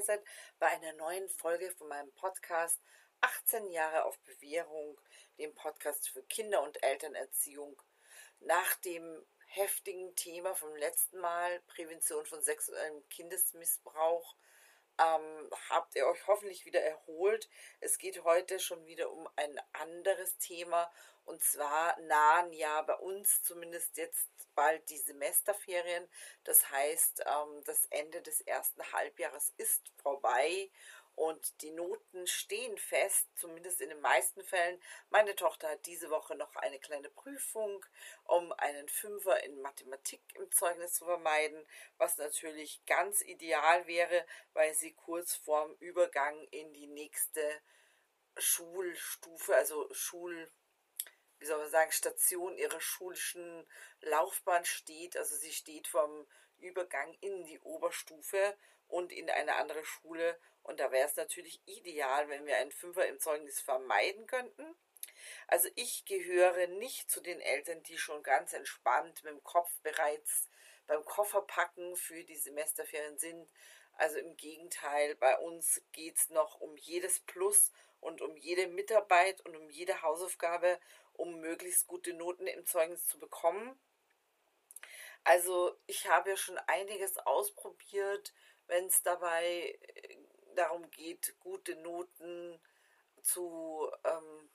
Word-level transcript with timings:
dabei 0.00 0.02
seid 0.02 0.24
bei 0.58 0.66
einer 0.68 0.92
neuen 0.94 1.28
Folge 1.28 1.70
von 1.72 1.88
meinem 1.88 2.10
Podcast 2.12 2.80
18 3.20 3.70
Jahre 3.70 4.04
auf 4.04 4.18
Bewährung, 4.20 4.98
dem 5.38 5.54
Podcast 5.54 6.08
für 6.08 6.22
Kinder- 6.22 6.62
und 6.62 6.82
Elternerziehung. 6.82 7.80
Nach 8.40 8.74
dem 8.76 9.26
heftigen 9.46 10.14
Thema 10.16 10.54
vom 10.54 10.74
letzten 10.76 11.18
Mal, 11.18 11.60
Prävention 11.66 12.24
von 12.24 12.42
sexuellem 12.42 13.06
Kindesmissbrauch, 13.10 14.36
ähm, 15.00 15.50
habt 15.70 15.96
ihr 15.96 16.06
euch 16.06 16.26
hoffentlich 16.26 16.66
wieder 16.66 16.80
erholt. 16.80 17.48
Es 17.80 17.98
geht 17.98 18.24
heute 18.24 18.60
schon 18.60 18.84
wieder 18.86 19.10
um 19.10 19.28
ein 19.36 19.60
anderes 19.72 20.36
Thema 20.38 20.90
und 21.24 21.42
zwar 21.42 21.98
nahen 22.00 22.52
ja 22.52 22.82
bei 22.82 22.94
uns 22.94 23.42
zumindest 23.42 23.96
jetzt 23.96 24.28
bald 24.54 24.88
die 24.90 24.98
Semesterferien. 24.98 26.08
Das 26.44 26.70
heißt, 26.70 27.24
ähm, 27.26 27.64
das 27.64 27.86
Ende 27.86 28.20
des 28.20 28.40
ersten 28.42 28.82
Halbjahres 28.92 29.54
ist 29.56 29.92
vorbei 30.02 30.70
und 31.20 31.60
die 31.60 31.70
Noten 31.70 32.26
stehen 32.26 32.78
fest, 32.78 33.28
zumindest 33.36 33.82
in 33.82 33.90
den 33.90 34.00
meisten 34.00 34.42
Fällen. 34.42 34.80
Meine 35.10 35.36
Tochter 35.36 35.68
hat 35.68 35.84
diese 35.84 36.08
Woche 36.08 36.34
noch 36.34 36.56
eine 36.56 36.78
kleine 36.78 37.10
Prüfung, 37.10 37.84
um 38.24 38.52
einen 38.54 38.88
Fünfer 38.88 39.44
in 39.44 39.60
Mathematik 39.60 40.22
im 40.36 40.50
Zeugnis 40.50 40.94
zu 40.94 41.04
vermeiden, 41.04 41.62
was 41.98 42.16
natürlich 42.16 42.82
ganz 42.86 43.20
ideal 43.20 43.86
wäre, 43.86 44.24
weil 44.54 44.72
sie 44.72 44.94
kurz 44.94 45.34
vorm 45.34 45.76
Übergang 45.78 46.42
in 46.52 46.72
die 46.72 46.86
nächste 46.86 47.60
Schulstufe, 48.38 49.54
also 49.54 49.92
Schul 49.92 50.50
wie 51.38 51.46
soll 51.46 51.58
man 51.58 51.70
sagen, 51.70 51.92
Station 51.92 52.56
ihrer 52.56 52.80
schulischen 52.80 53.66
Laufbahn 54.00 54.64
steht. 54.64 55.16
Also 55.16 55.36
sie 55.36 55.52
steht 55.52 55.88
vom 55.88 56.26
Übergang 56.58 57.14
in 57.20 57.44
die 57.44 57.58
Oberstufe 57.60 58.56
und 58.88 59.12
in 59.12 59.30
eine 59.30 59.56
andere 59.56 59.84
Schule. 59.84 60.38
Und 60.70 60.78
da 60.78 60.92
wäre 60.92 61.08
es 61.08 61.16
natürlich 61.16 61.60
ideal, 61.66 62.28
wenn 62.28 62.46
wir 62.46 62.56
einen 62.56 62.70
Fünfer 62.70 63.04
im 63.08 63.18
Zeugnis 63.18 63.60
vermeiden 63.60 64.28
könnten. 64.28 64.64
Also 65.48 65.68
ich 65.74 66.04
gehöre 66.04 66.68
nicht 66.68 67.10
zu 67.10 67.20
den 67.20 67.40
Eltern, 67.40 67.82
die 67.82 67.98
schon 67.98 68.22
ganz 68.22 68.52
entspannt 68.52 69.24
mit 69.24 69.32
dem 69.32 69.42
Kopf 69.42 69.68
bereits 69.82 70.48
beim 70.86 71.04
Kofferpacken 71.04 71.96
für 71.96 72.22
die 72.22 72.36
Semesterferien 72.36 73.18
sind. 73.18 73.50
Also 73.94 74.18
im 74.18 74.36
Gegenteil, 74.36 75.16
bei 75.16 75.36
uns 75.38 75.82
geht 75.90 76.16
es 76.16 76.30
noch 76.30 76.60
um 76.60 76.76
jedes 76.76 77.18
Plus 77.18 77.72
und 77.98 78.22
um 78.22 78.36
jede 78.36 78.68
Mitarbeit 78.68 79.40
und 79.40 79.56
um 79.56 79.70
jede 79.70 80.02
Hausaufgabe 80.02 80.78
um 81.14 81.40
möglichst 81.40 81.88
gute 81.88 82.14
Noten 82.14 82.46
im 82.46 82.64
Zeugnis 82.64 83.04
zu 83.08 83.18
bekommen. 83.18 83.76
Also 85.24 85.76
ich 85.86 86.06
habe 86.06 86.30
ja 86.30 86.36
schon 86.36 86.58
einiges 86.58 87.18
ausprobiert, 87.18 88.32
wenn 88.68 88.86
es 88.86 89.02
dabei 89.02 89.76
äh, 89.80 90.16
darum 90.54 90.90
geht, 90.90 91.34
gute 91.40 91.76
Noten 91.76 92.60
zu 93.22 93.90
ähm, 94.04 94.50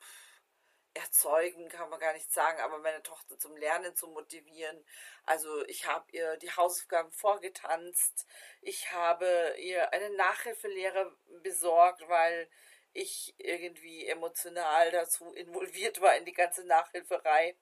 erzeugen, 0.96 1.68
kann 1.68 1.90
man 1.90 2.00
gar 2.00 2.14
nicht 2.14 2.32
sagen, 2.32 2.60
aber 2.62 2.80
meine 2.80 3.04
Tochter 3.04 3.38
zum 3.38 3.56
Lernen 3.58 3.96
zu 3.96 4.08
motivieren. 4.08 4.84
Also 5.26 5.66
ich 5.66 5.86
habe 5.86 6.06
ihr 6.12 6.38
die 6.38 6.52
Hausaufgaben 6.52 7.12
vorgetanzt, 7.12 8.26
ich 8.62 8.92
habe 8.92 9.56
ihr 9.60 9.92
einen 9.94 10.16
Nachhilfelehrer 10.16 11.12
besorgt, 11.44 12.08
weil 12.08 12.50
ich 12.94 13.36
irgendwie 13.38 14.08
emotional 14.08 14.90
dazu 14.92 15.34
involviert 15.34 16.00
war 16.00 16.16
in 16.16 16.26
die 16.26 16.34
ganze 16.34 16.66
Nachhilferei. 16.66 17.58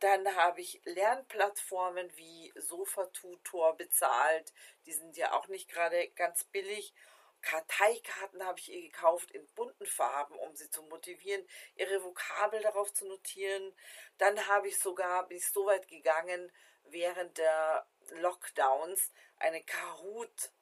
Dann 0.00 0.34
habe 0.34 0.62
ich 0.62 0.80
Lernplattformen 0.84 2.10
wie 2.16 2.52
Sofa-Tutor 2.56 3.76
bezahlt. 3.76 4.52
Die 4.86 4.92
sind 4.92 5.16
ja 5.16 5.32
auch 5.32 5.46
nicht 5.48 5.68
gerade 5.68 6.08
ganz 6.12 6.44
billig. 6.44 6.94
Karteikarten 7.42 8.44
habe 8.44 8.58
ich 8.58 8.72
ihr 8.72 8.82
gekauft 8.82 9.30
in 9.32 9.46
bunten 9.54 9.86
Farben, 9.86 10.38
um 10.38 10.54
sie 10.56 10.70
zu 10.70 10.82
motivieren, 10.84 11.46
ihre 11.74 12.02
Vokabel 12.02 12.60
darauf 12.62 12.92
zu 12.92 13.06
notieren. 13.06 13.74
Dann 14.18 14.46
habe 14.48 14.68
ich 14.68 14.78
sogar, 14.78 15.26
bin 15.26 15.38
ich 15.38 15.48
so 15.48 15.66
weit 15.66 15.88
gegangen, 15.88 16.50
während 16.84 17.38
der 17.38 17.86
Lockdowns 18.10 19.12
eine 19.36 19.62
Kahoot 19.62 20.52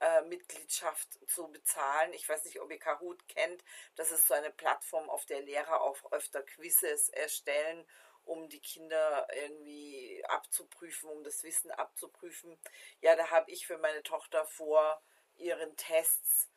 äh, 0.00 0.22
Mitgliedschaft 0.22 1.18
zu 1.28 1.48
bezahlen. 1.48 2.12
Ich 2.12 2.28
weiß 2.28 2.44
nicht, 2.44 2.60
ob 2.60 2.70
ihr 2.70 2.78
Kahoot 2.78 3.26
kennt. 3.28 3.64
Das 3.94 4.10
ist 4.10 4.26
so 4.26 4.34
eine 4.34 4.50
Plattform, 4.50 5.08
auf 5.08 5.24
der 5.26 5.40
Lehrer 5.40 5.80
auch 5.80 6.12
öfter 6.12 6.42
Quizzes 6.42 7.08
erstellen, 7.10 7.86
um 8.24 8.48
die 8.48 8.60
Kinder 8.60 9.26
irgendwie 9.34 10.24
abzuprüfen, 10.26 11.10
um 11.10 11.22
das 11.24 11.42
Wissen 11.42 11.70
abzuprüfen. 11.70 12.58
Ja, 13.00 13.16
da 13.16 13.30
habe 13.30 13.50
ich 13.50 13.66
für 13.66 13.78
meine 13.78 14.02
Tochter 14.02 14.46
vor 14.46 15.02
ihren 15.36 15.76
Tests 15.76 16.50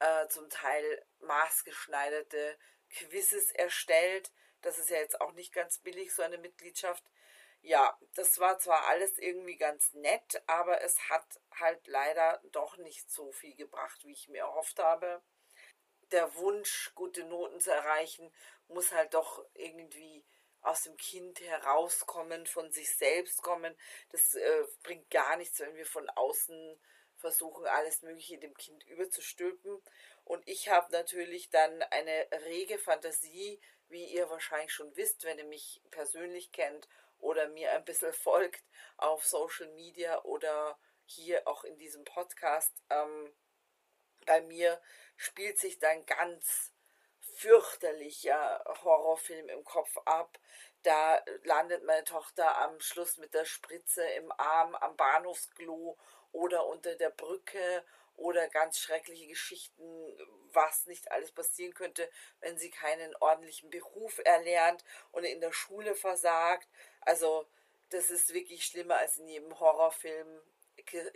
äh, 0.00 0.28
zum 0.28 0.48
Teil 0.50 1.04
maßgeschneiderte 1.20 2.58
Quizzes 2.90 3.50
erstellt. 3.52 4.32
Das 4.62 4.78
ist 4.78 4.90
ja 4.90 4.98
jetzt 4.98 5.20
auch 5.20 5.32
nicht 5.32 5.52
ganz 5.52 5.78
billig, 5.78 6.14
so 6.14 6.22
eine 6.22 6.38
Mitgliedschaft 6.38 7.04
ja, 7.64 7.98
das 8.14 8.38
war 8.38 8.58
zwar 8.58 8.86
alles 8.88 9.18
irgendwie 9.18 9.56
ganz 9.56 9.94
nett, 9.94 10.42
aber 10.46 10.82
es 10.82 11.08
hat 11.08 11.40
halt 11.58 11.86
leider 11.86 12.42
doch 12.52 12.76
nicht 12.76 13.10
so 13.10 13.32
viel 13.32 13.56
gebracht, 13.56 14.04
wie 14.04 14.12
ich 14.12 14.28
mir 14.28 14.40
erhofft 14.40 14.78
habe. 14.78 15.22
Der 16.12 16.34
Wunsch, 16.34 16.92
gute 16.94 17.24
Noten 17.24 17.60
zu 17.60 17.72
erreichen, 17.72 18.30
muss 18.68 18.92
halt 18.92 19.14
doch 19.14 19.42
irgendwie 19.54 20.26
aus 20.60 20.82
dem 20.82 20.96
Kind 20.98 21.40
herauskommen, 21.40 22.46
von 22.46 22.70
sich 22.70 22.94
selbst 22.94 23.42
kommen. 23.42 23.74
Das 24.10 24.34
äh, 24.34 24.64
bringt 24.82 25.08
gar 25.10 25.36
nichts, 25.36 25.58
wenn 25.60 25.74
wir 25.74 25.86
von 25.86 26.08
außen 26.10 26.78
versuchen, 27.24 27.66
alles 27.66 28.02
Mögliche 28.02 28.36
dem 28.36 28.52
Kind 28.52 28.84
überzustülpen. 28.84 29.82
Und 30.24 30.46
ich 30.46 30.68
habe 30.68 30.92
natürlich 30.92 31.48
dann 31.48 31.82
eine 31.84 32.28
rege 32.44 32.76
Fantasie, 32.78 33.58
wie 33.88 34.04
ihr 34.04 34.28
wahrscheinlich 34.28 34.74
schon 34.74 34.94
wisst, 34.94 35.24
wenn 35.24 35.38
ihr 35.38 35.46
mich 35.46 35.80
persönlich 35.90 36.52
kennt 36.52 36.86
oder 37.18 37.48
mir 37.48 37.72
ein 37.72 37.84
bisschen 37.86 38.12
folgt 38.26 38.62
auf 38.98 39.24
Social 39.24 39.68
Media 39.68 40.22
oder 40.24 40.78
hier 41.06 41.48
auch 41.48 41.64
in 41.64 41.78
diesem 41.78 42.04
Podcast. 42.04 42.74
Ähm, 42.90 43.34
bei 44.26 44.42
mir 44.42 44.78
spielt 45.16 45.58
sich 45.58 45.78
dann 45.78 46.04
ganz 46.04 46.74
fürchterlicher 47.20 48.62
Horrorfilm 48.84 49.48
im 49.48 49.64
Kopf 49.64 49.96
ab. 50.04 50.38
Da 50.82 51.22
landet 51.44 51.84
meine 51.84 52.04
Tochter 52.04 52.58
am 52.58 52.78
Schluss 52.80 53.16
mit 53.16 53.32
der 53.32 53.46
Spritze 53.46 54.04
im 54.10 54.30
Arm 54.32 54.74
am 54.74 54.94
Bahnhofsklo 54.96 55.96
oder 56.34 56.66
unter 56.66 56.94
der 56.96 57.10
Brücke 57.10 57.84
oder 58.16 58.48
ganz 58.48 58.78
schreckliche 58.78 59.26
Geschichten, 59.26 59.82
was 60.52 60.86
nicht 60.86 61.10
alles 61.10 61.32
passieren 61.32 61.74
könnte, 61.74 62.08
wenn 62.40 62.58
sie 62.58 62.70
keinen 62.70 63.14
ordentlichen 63.16 63.70
Beruf 63.70 64.20
erlernt 64.24 64.84
und 65.12 65.24
in 65.24 65.40
der 65.40 65.52
Schule 65.52 65.94
versagt. 65.94 66.68
Also 67.00 67.46
das 67.90 68.10
ist 68.10 68.34
wirklich 68.34 68.64
schlimmer 68.64 68.96
als 68.96 69.18
in 69.18 69.28
jedem 69.28 69.58
Horrorfilm. 69.58 70.40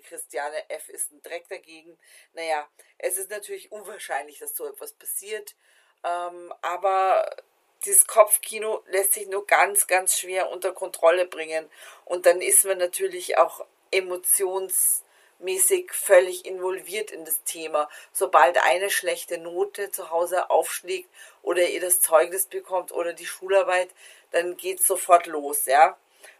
Christiane 0.04 0.70
F. 0.70 0.88
ist 0.88 1.12
ein 1.12 1.22
Dreck 1.22 1.48
dagegen. 1.48 1.98
Naja, 2.32 2.68
es 2.96 3.18
ist 3.18 3.30
natürlich 3.30 3.70
unwahrscheinlich, 3.70 4.38
dass 4.38 4.56
so 4.56 4.66
etwas 4.66 4.92
passiert. 4.92 5.56
Ähm, 6.04 6.54
aber 6.62 7.36
dieses 7.84 8.06
Kopfkino 8.06 8.82
lässt 8.86 9.14
sich 9.14 9.26
nur 9.26 9.46
ganz, 9.46 9.86
ganz 9.86 10.18
schwer 10.18 10.50
unter 10.50 10.72
Kontrolle 10.72 11.26
bringen. 11.26 11.68
Und 12.04 12.26
dann 12.26 12.40
ist 12.40 12.64
man 12.64 12.78
natürlich 12.78 13.36
auch 13.36 13.66
emotions 13.90 15.04
mäßig 15.38 15.92
völlig 15.92 16.44
involviert 16.44 17.10
in 17.10 17.24
das 17.24 17.42
Thema. 17.44 17.88
Sobald 18.12 18.58
eine 18.64 18.90
schlechte 18.90 19.38
Note 19.38 19.90
zu 19.90 20.10
Hause 20.10 20.50
aufschlägt 20.50 21.08
oder 21.42 21.68
ihr 21.68 21.80
das 21.80 22.00
Zeugnis 22.00 22.46
bekommt 22.46 22.92
oder 22.92 23.12
die 23.12 23.26
Schularbeit, 23.26 23.90
dann 24.30 24.56
geht 24.56 24.80
es 24.80 24.86
sofort 24.86 25.26
los, 25.26 25.66
ja. 25.66 25.96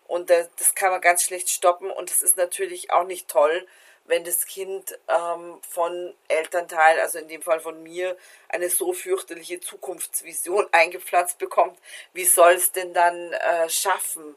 Und 0.06 0.30
das 0.30 0.74
kann 0.74 0.90
man 0.90 1.00
ganz 1.00 1.22
schlecht 1.22 1.50
stoppen 1.50 1.90
und 1.90 2.10
es 2.10 2.22
ist 2.22 2.36
natürlich 2.36 2.90
auch 2.90 3.04
nicht 3.04 3.28
toll, 3.28 3.66
wenn 4.08 4.24
das 4.24 4.46
Kind 4.46 4.98
ähm, 5.08 5.60
von 5.68 6.14
Elternteil, 6.28 6.98
also 7.00 7.18
in 7.18 7.28
dem 7.28 7.42
Fall 7.42 7.60
von 7.60 7.82
mir, 7.82 8.16
eine 8.48 8.70
so 8.70 8.94
fürchterliche 8.94 9.60
Zukunftsvision 9.60 10.66
eingepflanzt 10.72 11.38
bekommt. 11.38 11.78
Wie 12.14 12.24
soll 12.24 12.54
es 12.54 12.72
denn 12.72 12.94
dann 12.94 13.32
äh, 13.34 13.68
schaffen? 13.68 14.34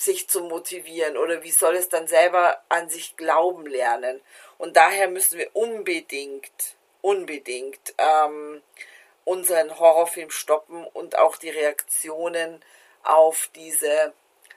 Sich 0.00 0.28
zu 0.28 0.40
motivieren 0.40 1.16
oder 1.18 1.42
wie 1.42 1.50
soll 1.50 1.76
es 1.76 1.88
dann 1.88 2.08
selber 2.08 2.62
an 2.68 2.88
sich 2.88 3.16
glauben 3.16 3.66
lernen. 3.66 4.20
Und 4.56 4.76
daher 4.76 5.08
müssen 5.08 5.38
wir 5.38 5.50
unbedingt, 5.54 6.76
unbedingt 7.02 7.94
ähm, 7.98 8.62
unseren 9.24 9.78
Horrorfilm 9.78 10.30
stoppen 10.30 10.86
und 10.86 11.18
auch 11.18 11.36
die 11.36 11.50
Reaktionen 11.50 12.64
auf 13.02 13.50
diese 13.54 14.14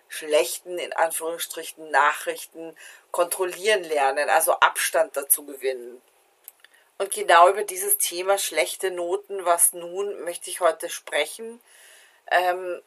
schlechten, 0.07 0.77
in 0.77 0.93
Anführungsstrichen, 0.93 1.91
Nachrichten 1.91 2.75
kontrollieren 3.11 3.83
lernen, 3.83 4.29
also 4.29 4.53
Abstand 4.53 5.17
dazu 5.17 5.45
gewinnen. 5.45 6.01
Und 6.99 7.11
genau 7.11 7.49
über 7.49 7.63
dieses 7.63 7.97
Thema 7.97 8.37
schlechte 8.37 8.91
Noten, 8.91 9.43
was 9.43 9.73
nun, 9.73 10.23
möchte 10.23 10.49
ich 10.49 10.61
heute 10.61 10.89
sprechen. 10.89 11.59
Ähm, 12.31 12.81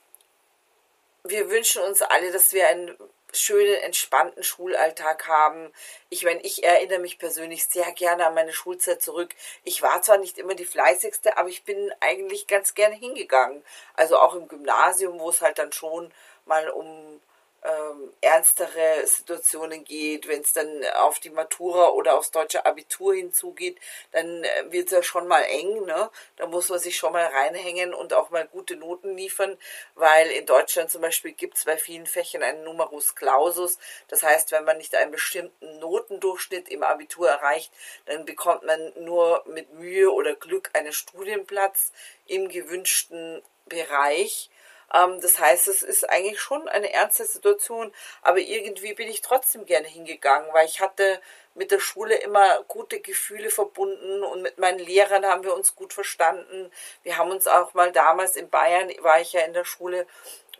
wir 1.29 1.51
wünschen 1.51 1.83
uns 1.83 2.03
alle, 2.03 2.33
dass 2.33 2.53
wir 2.53 2.69
ein 2.69 2.97
schönen, 3.33 3.75
entspannten 3.83 4.43
Schulalltag 4.43 5.29
haben. 5.29 5.73
Ich 6.09 6.25
meine, 6.25 6.41
ich 6.43 6.65
erinnere 6.65 6.99
mich 6.99 7.19
persönlich 7.19 7.67
sehr 7.67 7.91
gerne 7.93 8.27
an 8.27 8.35
meine 8.35 8.53
Schulzeit 8.53 9.03
zurück. 9.03 9.35
Ich 9.65 9.83
war 9.83 10.03
zwar 10.03 10.19
nicht 10.19 10.39
immer 10.39 10.55
die 10.55 10.65
fleißigste, 10.65 11.37
aber 11.37 11.49
ich 11.49 11.65
bin 11.65 11.93
eigentlich 12.01 12.47
ganz 12.47 12.75
gerne 12.75 12.97
hingegangen. 12.97 13.63
Also 13.95 14.19
auch 14.19 14.35
im 14.35 14.49
Gymnasium, 14.49 15.19
wo 15.19 15.31
es 15.31 15.43
halt 15.43 15.59
dann 15.59 15.73
schon 15.73 16.13
mal 16.47 16.69
um 16.71 17.21
ähm, 17.67 18.13
ernstere 18.21 19.07
Situationen 19.07 19.85
geht, 19.85 20.29
wenn 20.29 20.41
es 20.41 20.53
dann 20.53 20.85
auf 20.99 21.19
die 21.19 21.31
Matura 21.31 21.89
oder 21.89 22.17
aufs 22.17 22.31
deutsche 22.31 22.65
Abitur 22.65 23.15
hinzugeht, 23.15 23.79
dann 24.13 24.45
äh, 24.45 24.71
wird 24.71 24.87
es 24.87 24.93
ja 24.93 25.03
schon 25.03 25.27
mal 25.27 25.43
eng. 25.43 25.85
Ne? 25.85 26.11
Da 26.37 26.47
muss 26.47 26.69
man 26.69 26.79
sich 26.79 26.97
schon 26.97 27.13
mal 27.13 27.27
reinhängen 27.27 27.93
und 27.93 28.13
auch 28.15 28.31
mal 28.31 28.47
gute 28.47 28.77
Noten 28.77 29.17
liefern, 29.17 29.59
weil 29.95 30.31
in 30.31 30.47
Deutschland 30.47 30.91
zum 30.91 31.03
Beispiel 31.03 31.33
gibt 31.33 31.59
es 31.59 31.65
bei 31.65 31.77
vielen 31.77 32.07
Fächern 32.07 32.43
einen 32.43 32.63
Numerus 32.63 33.15
Clausus. 33.15 33.79
Das 34.09 34.23
heißt, 34.23 34.53
wenn 34.53 34.65
man 34.65 34.79
nicht 34.79 34.95
einen 34.95 35.11
bestimmten 35.11 35.79
Notendurchschnitt 35.81 36.69
im 36.69 36.83
Abitur 36.83 37.29
erreicht, 37.29 37.73
dann 38.05 38.25
bekommt 38.25 38.65
man 38.65 38.93
nur 38.97 39.43
mit 39.47 39.73
Mühe 39.75 40.13
oder 40.13 40.35
Glück 40.35 40.71
einen 40.75 40.93
Studienplatz 40.93 41.93
im 42.27 42.49
gewünschten 42.49 43.43
Bereich. 43.67 44.51
Ähm, 44.95 45.21
das 45.21 45.39
heißt, 45.39 45.69
es 45.69 45.83
ist 45.83 46.09
eigentlich 46.09 46.41
schon 46.41 46.69
eine 46.69 46.93
ernste 46.93 47.25
Situation, 47.25 47.93
aber 48.23 48.39
irgendwie 48.39 48.95
bin 48.95 49.09
ich 49.09 49.23
trotzdem 49.23 49.67
gerne 49.67 49.89
hingegangen, 49.89 50.53
weil 50.53 50.67
ich 50.67 50.81
hatte 50.81 51.21
mit 51.55 51.71
der 51.71 51.81
Schule 51.81 52.15
immer 52.17 52.63
gute 52.69 53.01
Gefühle 53.01 53.51
verbunden 53.51 54.23
und 54.23 54.43
mit 54.43 54.59
meinen 54.59 54.79
Lehrern 54.79 55.25
haben 55.25 55.43
wir 55.43 55.55
uns 55.55 55.75
gut 55.75 55.95
verstanden. 55.95 56.71
Wir 57.03 57.17
haben 57.17 57.31
uns 57.31 57.47
auch 57.47 57.73
mal 57.73 57.93
damals 57.93 58.37
in 58.37 58.51
Bayern, 58.51 58.93
war 59.01 59.21
ich 59.21 59.33
ja 59.33 59.41
in 59.41 59.55
der 59.55 59.65
Schule, 59.65 60.07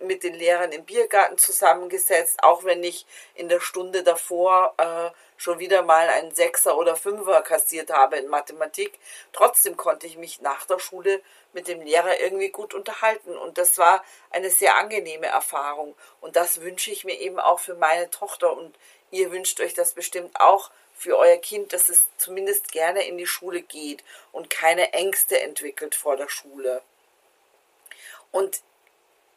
mit 0.01 0.23
den 0.23 0.35
Lehrern 0.35 0.73
im 0.73 0.85
Biergarten 0.85 1.39
zusammengesetzt, 1.39 2.43
auch 2.43 2.65
wenn 2.65 2.83
ich 2.83 3.07
in 3.35 3.49
der 3.49 3.61
Stunde 3.61 4.03
davor 4.03 4.75
äh, 4.79 5.11
schon 5.37 5.59
wieder 5.59 5.83
mal 5.83 6.09
einen 6.09 6.35
Sechser 6.35 6.77
oder 6.77 6.97
Fünfer 6.97 7.43
kassiert 7.43 7.91
habe 7.91 8.17
in 8.17 8.29
Mathematik. 8.29 8.99
Trotzdem 9.33 9.77
konnte 9.77 10.07
ich 10.07 10.17
mich 10.17 10.41
nach 10.41 10.67
der 10.67 10.79
Schule 10.79 11.21
mit 11.53 11.69
dem 11.69 11.81
Lehrer 11.81 12.21
irgendwie 12.21 12.51
gut 12.51 12.75
unterhalten 12.75 13.37
und 13.37 13.59
das 13.59 13.79
war 13.79 14.05
eine 14.31 14.51
sehr 14.51 14.77
angenehme 14.77 15.27
Erfahrung 15.27 15.95
und 16.21 16.37
das 16.37 16.61
wünsche 16.61 16.91
ich 16.91 17.05
mir 17.05 17.19
eben 17.19 17.39
auch 17.39 17.61
für 17.61 17.75
meine 17.75 18.11
Tochter 18.11 18.57
und 18.57 18.77
ihr 19.11 19.31
wünscht 19.31 19.61
euch 19.61 19.75
das 19.75 19.93
bestimmt 19.93 20.39
auch 20.41 20.71
für 20.93 21.19
euer 21.19 21.37
Kind, 21.37 21.73
dass 21.73 21.89
es 21.89 22.09
zumindest 22.17 22.73
gerne 22.73 23.07
in 23.07 23.19
die 23.19 23.27
Schule 23.27 23.61
geht 23.61 24.03
und 24.33 24.49
keine 24.49 24.93
Ängste 24.95 25.41
entwickelt 25.41 25.95
vor 25.95 26.17
der 26.17 26.29
Schule. 26.29 26.83
Und 28.33 28.63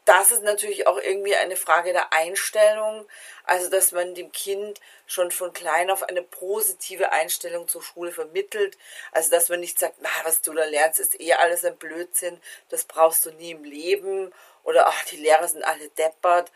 das 0.09 0.31
ist 0.31 0.41
natürlich 0.41 0.87
auch 0.87 0.97
irgendwie 0.97 1.35
eine 1.35 1.55
Frage 1.55 1.93
der 1.93 2.11
Einstellung, 2.11 3.07
also 3.43 3.69
dass 3.69 3.91
man 3.91 4.15
dem 4.15 4.31
Kind 4.31 4.81
schon 5.05 5.29
von 5.29 5.53
klein 5.53 5.91
auf 5.91 6.01
eine 6.01 6.23
positive 6.23 7.11
Einstellung 7.11 7.67
zur 7.67 7.83
Schule 7.83 8.11
vermittelt, 8.11 8.75
also 9.11 9.29
dass 9.29 9.49
man 9.49 9.59
nicht 9.59 9.77
sagt, 9.77 9.97
na, 9.99 10.09
was 10.23 10.41
du 10.41 10.51
da 10.53 10.65
lernst, 10.65 10.99
ist 10.99 11.19
eh 11.21 11.33
alles 11.33 11.63
ein 11.63 11.77
Blödsinn, 11.77 12.41
das 12.69 12.85
brauchst 12.85 13.23
du 13.27 13.31
nie 13.33 13.51
im 13.51 13.63
Leben. 13.63 14.33
Oder 14.63 14.87
ach, 14.87 15.05
die 15.05 15.17
Lehrer 15.17 15.47
sind 15.47 15.63
alle 15.63 15.89
deppert. 15.89 16.51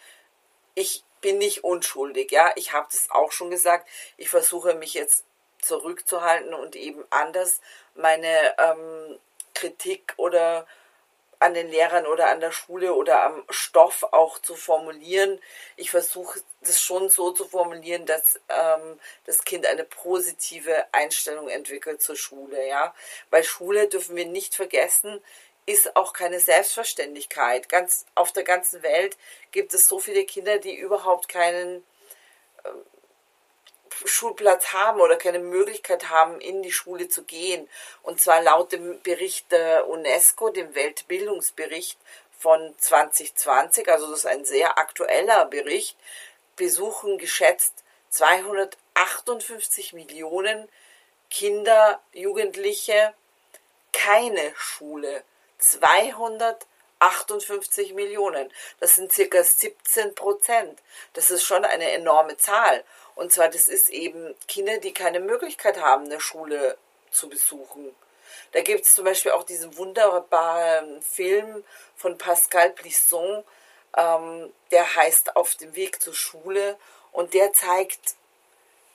Ich 0.73 1.03
bin 1.21 1.37
nicht 1.37 1.63
unschuldig, 1.63 2.31
ja, 2.31 2.51
ich 2.55 2.73
habe 2.73 2.87
das 2.89 3.11
auch 3.11 3.31
schon 3.31 3.51
gesagt. 3.51 3.87
Ich 4.17 4.29
versuche 4.29 4.73
mich 4.73 4.95
jetzt 4.95 5.25
zurückzuhalten 5.61 6.55
und 6.55 6.75
eben 6.75 7.05
anders 7.11 7.61
meine 7.93 8.55
ähm, 8.57 9.19
Kritik 9.53 10.15
oder 10.17 10.65
an 11.43 11.53
den 11.53 11.69
Lehrern 11.69 12.07
oder 12.07 12.29
an 12.29 12.39
der 12.39 12.51
Schule 12.51 12.93
oder 12.93 13.23
am 13.23 13.43
Stoff 13.49 14.03
auch 14.11 14.39
zu 14.39 14.55
formulieren. 14.55 15.39
Ich 15.75 15.91
versuche 15.91 16.41
das 16.61 16.79
schon 16.79 17.09
so 17.09 17.31
zu 17.31 17.45
formulieren, 17.45 18.05
dass 18.05 18.39
ähm, 18.47 18.99
das 19.25 19.43
Kind 19.43 19.65
eine 19.65 19.83
positive 19.83 20.85
Einstellung 20.93 21.49
entwickelt 21.49 22.01
zur 22.01 22.15
Schule. 22.15 22.67
Ja, 22.67 22.95
weil 23.29 23.43
Schule 23.43 23.87
dürfen 23.89 24.15
wir 24.15 24.25
nicht 24.25 24.55
vergessen, 24.55 25.21
ist 25.65 25.95
auch 25.95 26.13
keine 26.13 26.39
Selbstverständlichkeit. 26.39 27.69
Ganz 27.69 28.05
auf 28.15 28.31
der 28.31 28.43
ganzen 28.43 28.81
Welt 28.81 29.17
gibt 29.51 29.73
es 29.73 29.87
so 29.87 29.99
viele 29.99 30.25
Kinder, 30.25 30.59
die 30.59 30.75
überhaupt 30.75 31.27
keinen 31.27 31.83
ähm, 32.65 32.85
Schulplatz 34.05 34.73
haben 34.73 35.01
oder 35.01 35.15
keine 35.15 35.39
Möglichkeit 35.39 36.09
haben, 36.09 36.41
in 36.41 36.61
die 36.63 36.71
Schule 36.71 37.09
zu 37.09 37.23
gehen. 37.23 37.69
Und 38.01 38.21
zwar 38.21 38.41
laut 38.41 38.71
dem 38.71 39.01
Bericht 39.01 39.51
der 39.51 39.87
UNESCO, 39.87 40.49
dem 40.49 40.73
Weltbildungsbericht 40.75 41.97
von 42.39 42.73
2020, 42.77 43.89
also 43.89 44.09
das 44.09 44.19
ist 44.19 44.25
ein 44.25 44.45
sehr 44.45 44.77
aktueller 44.77 45.45
Bericht, 45.45 45.97
besuchen 46.55 47.17
geschätzt 47.17 47.73
258 48.09 49.93
Millionen 49.93 50.69
Kinder, 51.29 52.01
Jugendliche 52.11 53.13
keine 53.91 54.53
Schule. 54.55 55.23
258 55.57 57.93
Millionen. 57.93 58.51
Das 58.79 58.95
sind 58.95 59.13
circa 59.13 59.43
17 59.43 60.13
Prozent. 60.13 60.79
Das 61.13 61.29
ist 61.29 61.43
schon 61.43 61.65
eine 61.65 61.91
enorme 61.91 62.37
Zahl. 62.37 62.83
Und 63.15 63.31
zwar, 63.31 63.49
das 63.49 63.67
ist 63.67 63.89
eben 63.89 64.35
Kinder, 64.47 64.77
die 64.77 64.93
keine 64.93 65.19
Möglichkeit 65.19 65.79
haben, 65.79 66.05
eine 66.05 66.19
Schule 66.19 66.77
zu 67.11 67.29
besuchen. 67.29 67.95
Da 68.51 68.61
gibt 68.61 68.85
es 68.85 68.95
zum 68.95 69.05
Beispiel 69.05 69.31
auch 69.31 69.43
diesen 69.43 69.77
wunderbaren 69.77 71.01
Film 71.01 71.63
von 71.95 72.17
Pascal 72.17 72.71
Plisson, 72.71 73.43
ähm, 73.95 74.51
der 74.71 74.95
heißt 74.95 75.35
Auf 75.35 75.55
dem 75.55 75.75
Weg 75.75 76.01
zur 76.01 76.13
Schule 76.13 76.77
und 77.11 77.33
der 77.33 77.53
zeigt 77.53 78.15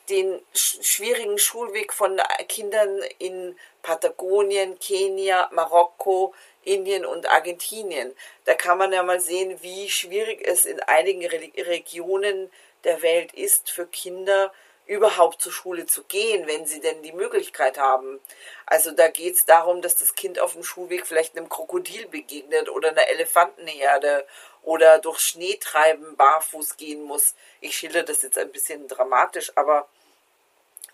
den 0.09 0.41
schwierigen 0.55 1.38
Schulweg 1.38 1.93
von 1.93 2.20
Kindern 2.49 3.03
in 3.19 3.58
Patagonien, 3.82 4.79
Kenia, 4.79 5.51
Marokko, 5.53 6.34
Indien 6.65 7.05
und 7.05 7.29
Argentinien. 7.29 8.15
Da 8.46 8.55
kann 8.55 8.79
man 8.79 8.93
ja 8.93 9.03
mal 9.03 9.20
sehen, 9.20 9.58
wie 9.60 9.91
schwierig 9.91 10.46
es 10.46 10.65
in 10.65 10.81
einigen 10.81 11.27
Regionen 11.27 12.46
ist 12.46 12.53
der 12.85 13.03
Welt 13.03 13.32
ist 13.32 13.70
für 13.70 13.87
Kinder 13.87 14.53
überhaupt 14.89 15.43
zur 15.43 15.53
Schule 15.53 15.85
zu 15.85 16.03
gehen, 16.05 16.47
wenn 16.47 16.65
sie 16.65 16.81
denn 16.81 17.03
die 17.03 17.13
Möglichkeit 17.13 17.79
haben. 17.79 18.20
Also 18.65 18.91
da 18.91 19.08
geht 19.08 19.37
es 19.37 19.44
darum, 19.44 19.82
dass 19.82 19.97
das 19.97 20.15
Kind 20.15 20.41
auf 20.41 20.55
dem 20.55 20.65
Schulweg 20.65 21.06
vielleicht 21.06 21.37
einem 21.37 21.51
Krokodil 21.51 22.06
begegnet 22.08 22.70
oder 22.70 22.89
einer 22.89 23.06
Elefantenherde 23.08 24.27
oder 24.63 24.99
durch 24.99 25.20
Schneetreiben 25.20 26.17
barfuß 26.17 26.79
gehen 26.79 27.03
muss. 27.03 27.35
Ich 27.61 27.77
schilder 27.77 28.03
das 28.03 28.23
jetzt 28.23 28.39
ein 28.39 28.51
bisschen 28.51 28.89
dramatisch, 28.89 29.53
aber 29.56 29.89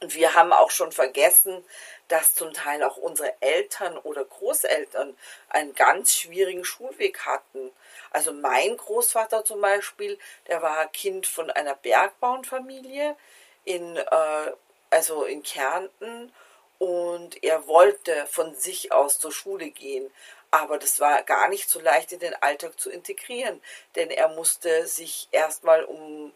wir 0.00 0.34
haben 0.34 0.52
auch 0.52 0.70
schon 0.70 0.92
vergessen, 0.92 1.64
dass 2.08 2.34
zum 2.34 2.52
Teil 2.52 2.82
auch 2.82 2.96
unsere 2.96 3.32
Eltern 3.40 3.96
oder 3.98 4.24
Großeltern 4.24 5.16
einen 5.48 5.74
ganz 5.74 6.14
schwierigen 6.14 6.64
Schulweg 6.64 7.20
hatten. 7.20 7.70
Also 8.10 8.32
mein 8.32 8.76
Großvater 8.76 9.44
zum 9.44 9.60
Beispiel, 9.60 10.18
der 10.48 10.62
war 10.62 10.86
Kind 10.88 11.26
von 11.26 11.50
einer 11.50 11.74
Bergbauernfamilie 11.74 13.16
in, 13.64 13.96
äh, 13.96 14.52
also 14.90 15.24
in 15.24 15.42
Kärnten 15.42 16.32
und 16.78 17.42
er 17.42 17.66
wollte 17.66 18.26
von 18.26 18.54
sich 18.54 18.92
aus 18.92 19.18
zur 19.18 19.32
Schule 19.32 19.70
gehen. 19.70 20.10
Aber 20.50 20.78
das 20.78 21.00
war 21.00 21.22
gar 21.22 21.48
nicht 21.48 21.68
so 21.68 21.80
leicht 21.80 22.12
in 22.12 22.20
den 22.20 22.34
Alltag 22.40 22.78
zu 22.78 22.90
integrieren, 22.90 23.60
denn 23.96 24.10
er 24.10 24.28
musste 24.28 24.86
sich 24.86 25.28
erstmal 25.32 25.84
um 25.84 26.32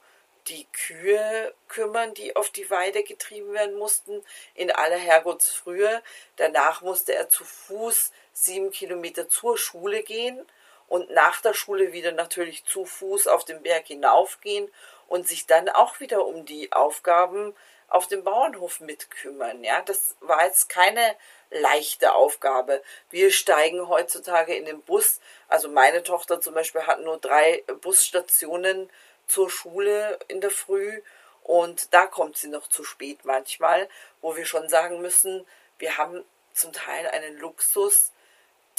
die 0.48 0.66
Kühe 0.72 1.54
kümmern, 1.68 2.14
die 2.14 2.36
auf 2.36 2.50
die 2.50 2.70
Weide 2.70 3.02
getrieben 3.02 3.52
werden 3.52 3.76
mussten, 3.76 4.24
in 4.54 4.70
aller 4.70 4.96
Herrgottsfrühe. 4.96 6.02
Danach 6.36 6.82
musste 6.82 7.14
er 7.14 7.28
zu 7.28 7.44
Fuß 7.44 8.12
sieben 8.32 8.70
Kilometer 8.70 9.28
zur 9.28 9.58
Schule 9.58 10.02
gehen 10.02 10.44
und 10.88 11.10
nach 11.10 11.40
der 11.40 11.54
Schule 11.54 11.92
wieder 11.92 12.12
natürlich 12.12 12.64
zu 12.64 12.84
Fuß 12.84 13.26
auf 13.26 13.44
den 13.44 13.62
Berg 13.62 13.86
hinaufgehen 13.86 14.72
und 15.06 15.28
sich 15.28 15.46
dann 15.46 15.68
auch 15.68 16.00
wieder 16.00 16.26
um 16.26 16.44
die 16.44 16.72
Aufgaben 16.72 17.54
auf 17.88 18.06
dem 18.06 18.22
Bauernhof 18.22 18.80
mitkümmern. 18.80 19.64
Ja, 19.64 19.80
das 19.82 20.16
war 20.20 20.44
jetzt 20.44 20.68
keine 20.68 21.16
leichte 21.50 22.12
Aufgabe. 22.14 22.82
Wir 23.10 23.30
steigen 23.30 23.88
heutzutage 23.88 24.54
in 24.54 24.66
den 24.66 24.82
Bus. 24.82 25.20
Also 25.48 25.70
meine 25.70 26.02
Tochter 26.02 26.40
zum 26.40 26.54
Beispiel 26.54 26.82
hat 26.82 27.00
nur 27.00 27.18
drei 27.18 27.64
Busstationen 27.80 28.90
zur 29.28 29.50
Schule 29.50 30.18
in 30.28 30.40
der 30.40 30.50
Früh 30.50 31.00
und 31.42 31.94
da 31.94 32.06
kommt 32.06 32.36
sie 32.36 32.48
noch 32.48 32.68
zu 32.68 32.84
spät 32.84 33.20
manchmal, 33.24 33.88
wo 34.20 34.36
wir 34.36 34.44
schon 34.44 34.68
sagen 34.68 35.00
müssen, 35.00 35.46
wir 35.78 35.96
haben 35.96 36.24
zum 36.52 36.72
Teil 36.72 37.06
einen 37.08 37.38
Luxus, 37.38 38.12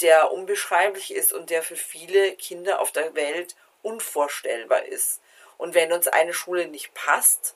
der 0.00 0.30
unbeschreiblich 0.32 1.12
ist 1.12 1.32
und 1.32 1.50
der 1.50 1.62
für 1.62 1.76
viele 1.76 2.34
Kinder 2.34 2.80
auf 2.80 2.92
der 2.92 3.14
Welt 3.14 3.56
unvorstellbar 3.82 4.84
ist. 4.84 5.20
Und 5.58 5.74
wenn 5.74 5.92
uns 5.92 6.08
eine 6.08 6.32
Schule 6.32 6.68
nicht 6.68 6.94
passt, 6.94 7.54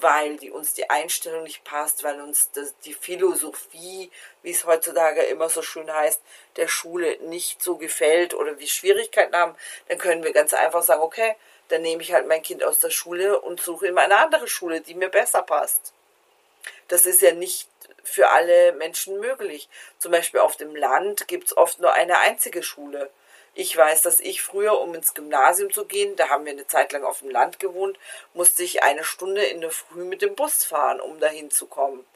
weil 0.00 0.36
die, 0.36 0.50
uns 0.50 0.74
die 0.74 0.88
Einstellung 0.90 1.42
nicht 1.42 1.64
passt, 1.64 2.04
weil 2.04 2.20
uns 2.20 2.50
das, 2.52 2.74
die 2.84 2.94
Philosophie, 2.94 4.10
wie 4.42 4.50
es 4.50 4.64
heutzutage 4.64 5.22
immer 5.22 5.48
so 5.48 5.62
schön 5.62 5.92
heißt, 5.92 6.22
der 6.56 6.68
Schule 6.68 7.18
nicht 7.22 7.62
so 7.62 7.76
gefällt 7.76 8.34
oder 8.34 8.58
wir 8.58 8.66
Schwierigkeiten 8.66 9.34
haben, 9.36 9.56
dann 9.88 9.98
können 9.98 10.22
wir 10.22 10.32
ganz 10.32 10.54
einfach 10.54 10.82
sagen, 10.82 11.02
okay, 11.02 11.36
dann 11.68 11.82
nehme 11.82 12.02
ich 12.02 12.12
halt 12.12 12.26
mein 12.26 12.42
Kind 12.42 12.64
aus 12.64 12.78
der 12.78 12.90
Schule 12.90 13.40
und 13.40 13.60
suche 13.60 13.88
ihm 13.88 13.98
eine 13.98 14.16
andere 14.16 14.48
Schule, 14.48 14.80
die 14.80 14.94
mir 14.94 15.08
besser 15.08 15.42
passt. 15.42 15.92
Das 16.88 17.06
ist 17.06 17.20
ja 17.22 17.32
nicht 17.32 17.68
für 18.02 18.30
alle 18.30 18.72
Menschen 18.72 19.20
möglich. 19.20 19.68
Zum 19.98 20.12
Beispiel 20.12 20.40
auf 20.40 20.56
dem 20.56 20.74
Land 20.74 21.28
gibt 21.28 21.48
es 21.48 21.56
oft 21.56 21.80
nur 21.80 21.92
eine 21.92 22.18
einzige 22.18 22.62
Schule. 22.62 23.10
Ich 23.54 23.76
weiß, 23.76 24.02
dass 24.02 24.20
ich 24.20 24.40
früher, 24.40 24.80
um 24.80 24.94
ins 24.94 25.14
Gymnasium 25.14 25.72
zu 25.72 25.84
gehen, 25.84 26.16
da 26.16 26.28
haben 26.28 26.44
wir 26.44 26.52
eine 26.52 26.66
Zeit 26.66 26.92
lang 26.92 27.04
auf 27.04 27.20
dem 27.20 27.30
Land 27.30 27.58
gewohnt, 27.58 27.98
musste 28.32 28.62
ich 28.62 28.82
eine 28.82 29.04
Stunde 29.04 29.44
in 29.44 29.60
der 29.60 29.70
Früh 29.70 30.04
mit 30.04 30.22
dem 30.22 30.34
Bus 30.34 30.64
fahren, 30.64 31.00
um 31.00 31.18
dahin 31.18 31.50
zu 31.50 31.66
kommen. 31.66 32.06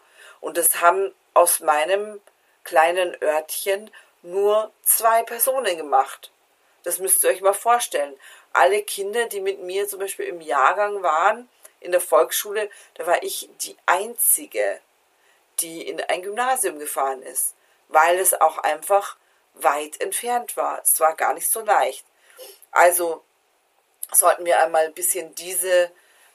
Und 0.41 0.57
das 0.57 0.81
haben 0.81 1.13
aus 1.35 1.61
meinem 1.61 2.21
kleinen 2.65 3.17
Örtchen 3.23 3.91
nur 4.23 4.71
zwei 4.83 5.23
Personen 5.25 5.77
gemacht. 5.77 6.31
Das 6.83 6.99
müsst 6.99 7.23
ihr 7.25 7.31
euch 7.31 7.41
mal 7.41 7.55
vorstellen. 7.55 8.15
Alle 8.53 8.83
Kinder, 8.83 9.27
die 9.27 9.41
mit 9.41 9.61
mir 9.61 9.89
zum 9.89 10.01
Beispiel 10.01 10.27
im 10.27 10.41
Jahrgang 10.41 11.03
waren, 11.03 11.49
in 11.81 11.93
der 11.93 12.01
Volksschule, 12.01 12.71
da 12.95 13.07
war 13.07 13.23
ich 13.23 13.49
die 13.63 13.77
Einzige, 13.87 14.81
die 15.61 15.87
in 15.87 16.01
ein 16.01 16.23
Gymnasium 16.23 16.79
gefahren 16.79 17.23
ist, 17.23 17.55
weil 17.89 18.19
es 18.19 18.41
auch 18.41 18.59
einfach 18.59 19.17
weit 19.55 20.01
entfernt 20.01 20.57
war. 20.57 20.81
Es 20.83 20.99
war 21.01 21.15
gar 21.15 21.35
nicht 21.35 21.51
so 21.51 21.61
leicht. 21.61 22.05
Also 22.71 23.23
sollten 24.13 24.45
wir 24.45 24.63
einmal 24.63 24.87
ein 24.87 24.95
bisschen 24.95 25.35
diese 25.35 25.91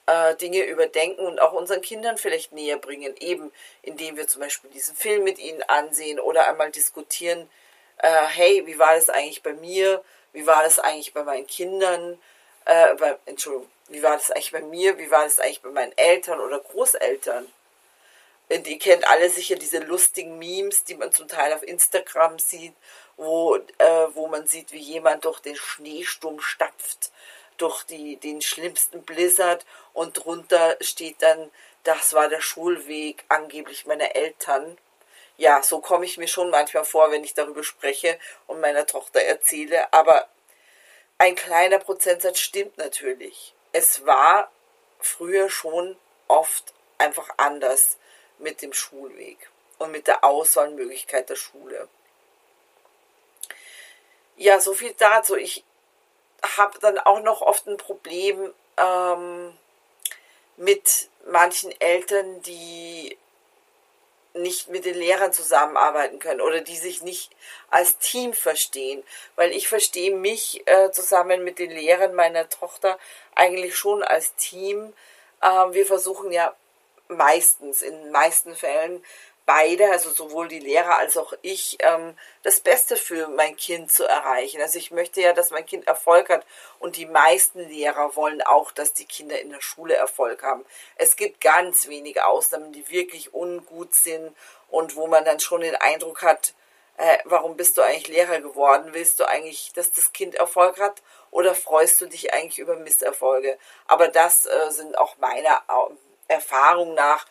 äh, 0.06 0.34
Dinge 0.36 0.64
überdenken 0.64 1.26
und 1.26 1.40
auch 1.40 1.52
unseren 1.52 1.82
Kindern 1.82 2.16
vielleicht 2.16 2.52
näher 2.52 2.78
bringen, 2.78 3.14
eben 3.18 3.52
indem 3.82 4.16
wir 4.16 4.28
zum 4.28 4.40
Beispiel 4.40 4.70
diesen 4.70 4.96
Film 4.96 5.24
mit 5.24 5.38
ihnen 5.38 5.62
ansehen 5.64 6.20
oder 6.20 6.48
einmal 6.48 6.70
diskutieren, 6.70 7.48
äh, 7.98 8.26
hey, 8.26 8.66
wie 8.66 8.78
war 8.78 8.94
das 8.94 9.10
eigentlich 9.10 9.42
bei 9.42 9.52
mir? 9.52 10.02
Wie 10.32 10.46
war 10.46 10.62
das 10.62 10.78
eigentlich 10.78 11.12
bei 11.12 11.22
meinen 11.24 11.46
Kindern? 11.46 12.18
Äh, 12.64 12.94
bei, 12.96 13.18
Entschuldigung, 13.26 13.70
wie 13.88 14.02
war 14.02 14.16
das 14.16 14.30
eigentlich 14.30 14.52
bei 14.52 14.60
mir? 14.60 14.98
Wie 14.98 15.10
war 15.10 15.24
das 15.24 15.38
eigentlich 15.38 15.62
bei 15.62 15.70
meinen 15.70 15.96
Eltern 15.96 16.40
oder 16.40 16.60
Großeltern? 16.60 17.50
Und 18.50 18.66
ihr 18.66 18.78
kennt 18.78 19.06
alle 19.08 19.28
sicher 19.28 19.56
diese 19.56 19.78
lustigen 19.78 20.38
Memes, 20.38 20.84
die 20.84 20.94
man 20.94 21.12
zum 21.12 21.28
Teil 21.28 21.52
auf 21.52 21.62
Instagram 21.62 22.38
sieht, 22.38 22.74
wo, 23.16 23.56
äh, 23.56 24.06
wo 24.14 24.26
man 24.28 24.46
sieht, 24.46 24.72
wie 24.72 24.78
jemand 24.78 25.24
durch 25.24 25.40
den 25.40 25.56
Schneesturm 25.56 26.40
stapft, 26.40 27.10
durch 27.58 27.82
die, 27.84 28.16
den 28.16 28.40
schlimmsten 28.40 29.02
Blizzard 29.02 29.66
und 29.92 30.14
drunter 30.14 30.76
steht 30.80 31.20
dann, 31.20 31.50
das 31.84 32.14
war 32.14 32.28
der 32.28 32.40
Schulweg 32.40 33.24
angeblich 33.28 33.86
meiner 33.86 34.14
Eltern. 34.14 34.78
Ja, 35.38 35.62
so 35.62 35.80
komme 35.80 36.04
ich 36.04 36.18
mir 36.18 36.26
schon 36.26 36.50
manchmal 36.50 36.84
vor, 36.84 37.12
wenn 37.12 37.22
ich 37.22 37.32
darüber 37.32 37.62
spreche 37.62 38.18
und 38.48 38.60
meiner 38.60 38.86
Tochter 38.86 39.22
erzähle, 39.22 39.92
aber 39.92 40.28
ein 41.16 41.36
kleiner 41.36 41.78
Prozentsatz 41.78 42.40
stimmt 42.40 42.76
natürlich. 42.76 43.54
Es 43.72 44.04
war 44.04 44.50
früher 44.98 45.48
schon 45.48 45.96
oft 46.26 46.74
einfach 46.98 47.28
anders 47.36 47.98
mit 48.38 48.62
dem 48.62 48.72
Schulweg 48.72 49.38
und 49.78 49.92
mit 49.92 50.08
der 50.08 50.24
Auswahlmöglichkeit 50.24 51.30
der 51.30 51.36
Schule. 51.36 51.88
Ja, 54.36 54.60
so 54.60 54.74
viel 54.74 54.92
dazu. 54.98 55.36
Ich 55.36 55.62
habe 56.56 56.80
dann 56.80 56.98
auch 56.98 57.20
noch 57.20 57.42
oft 57.42 57.68
ein 57.68 57.76
Problem 57.76 58.52
ähm, 58.76 59.56
mit 60.56 61.10
manchen 61.26 61.72
Eltern, 61.80 62.42
die 62.42 63.16
nicht 64.42 64.68
mit 64.68 64.84
den 64.84 64.94
Lehrern 64.94 65.32
zusammenarbeiten 65.32 66.18
können 66.18 66.40
oder 66.40 66.60
die 66.60 66.76
sich 66.76 67.02
nicht 67.02 67.30
als 67.70 67.98
Team 67.98 68.32
verstehen. 68.32 69.02
Weil 69.36 69.52
ich 69.52 69.68
verstehe 69.68 70.14
mich 70.14 70.62
äh, 70.66 70.90
zusammen 70.90 71.44
mit 71.44 71.58
den 71.58 71.70
Lehrern 71.70 72.14
meiner 72.14 72.48
Tochter 72.48 72.98
eigentlich 73.34 73.76
schon 73.76 74.02
als 74.02 74.34
Team. 74.36 74.92
Ähm, 75.42 75.72
wir 75.72 75.86
versuchen 75.86 76.32
ja 76.32 76.54
meistens, 77.08 77.82
in 77.82 77.94
den 77.94 78.12
meisten 78.12 78.54
Fällen 78.54 79.02
beide, 79.48 79.90
also 79.90 80.10
sowohl 80.10 80.46
die 80.46 80.58
Lehrer 80.58 80.98
als 80.98 81.16
auch 81.16 81.32
ich, 81.40 81.78
ähm, 81.80 82.14
das 82.42 82.60
Beste 82.60 82.96
für 82.96 83.28
mein 83.28 83.56
Kind 83.56 83.90
zu 83.90 84.04
erreichen. 84.04 84.60
Also 84.60 84.78
ich 84.78 84.90
möchte 84.90 85.22
ja, 85.22 85.32
dass 85.32 85.50
mein 85.50 85.64
Kind 85.64 85.86
Erfolg 85.86 86.28
hat 86.28 86.44
und 86.80 86.96
die 86.96 87.06
meisten 87.06 87.66
Lehrer 87.66 88.14
wollen 88.14 88.42
auch, 88.42 88.72
dass 88.72 88.92
die 88.92 89.06
Kinder 89.06 89.40
in 89.40 89.48
der 89.48 89.62
Schule 89.62 89.94
Erfolg 89.94 90.42
haben. 90.42 90.66
Es 90.96 91.16
gibt 91.16 91.40
ganz 91.40 91.88
wenige 91.88 92.26
Ausnahmen, 92.26 92.72
die 92.72 92.90
wirklich 92.90 93.32
ungut 93.32 93.94
sind 93.94 94.36
und 94.68 94.96
wo 94.96 95.06
man 95.06 95.24
dann 95.24 95.40
schon 95.40 95.62
den 95.62 95.76
Eindruck 95.76 96.22
hat, 96.22 96.52
äh, 96.98 97.16
warum 97.24 97.56
bist 97.56 97.78
du 97.78 97.82
eigentlich 97.82 98.08
Lehrer 98.08 98.42
geworden? 98.42 98.90
Willst 98.92 99.18
du 99.18 99.24
eigentlich, 99.24 99.72
dass 99.72 99.90
das 99.92 100.12
Kind 100.12 100.34
Erfolg 100.34 100.78
hat 100.78 101.00
oder 101.30 101.54
freust 101.54 101.98
du 102.02 102.06
dich 102.06 102.34
eigentlich 102.34 102.58
über 102.58 102.76
Misserfolge? 102.76 103.58
Aber 103.86 104.08
das 104.08 104.44
äh, 104.44 104.70
sind 104.72 104.98
auch 104.98 105.16
meine 105.16 105.48
Erfahrung 106.28 106.92
nach 106.92 107.24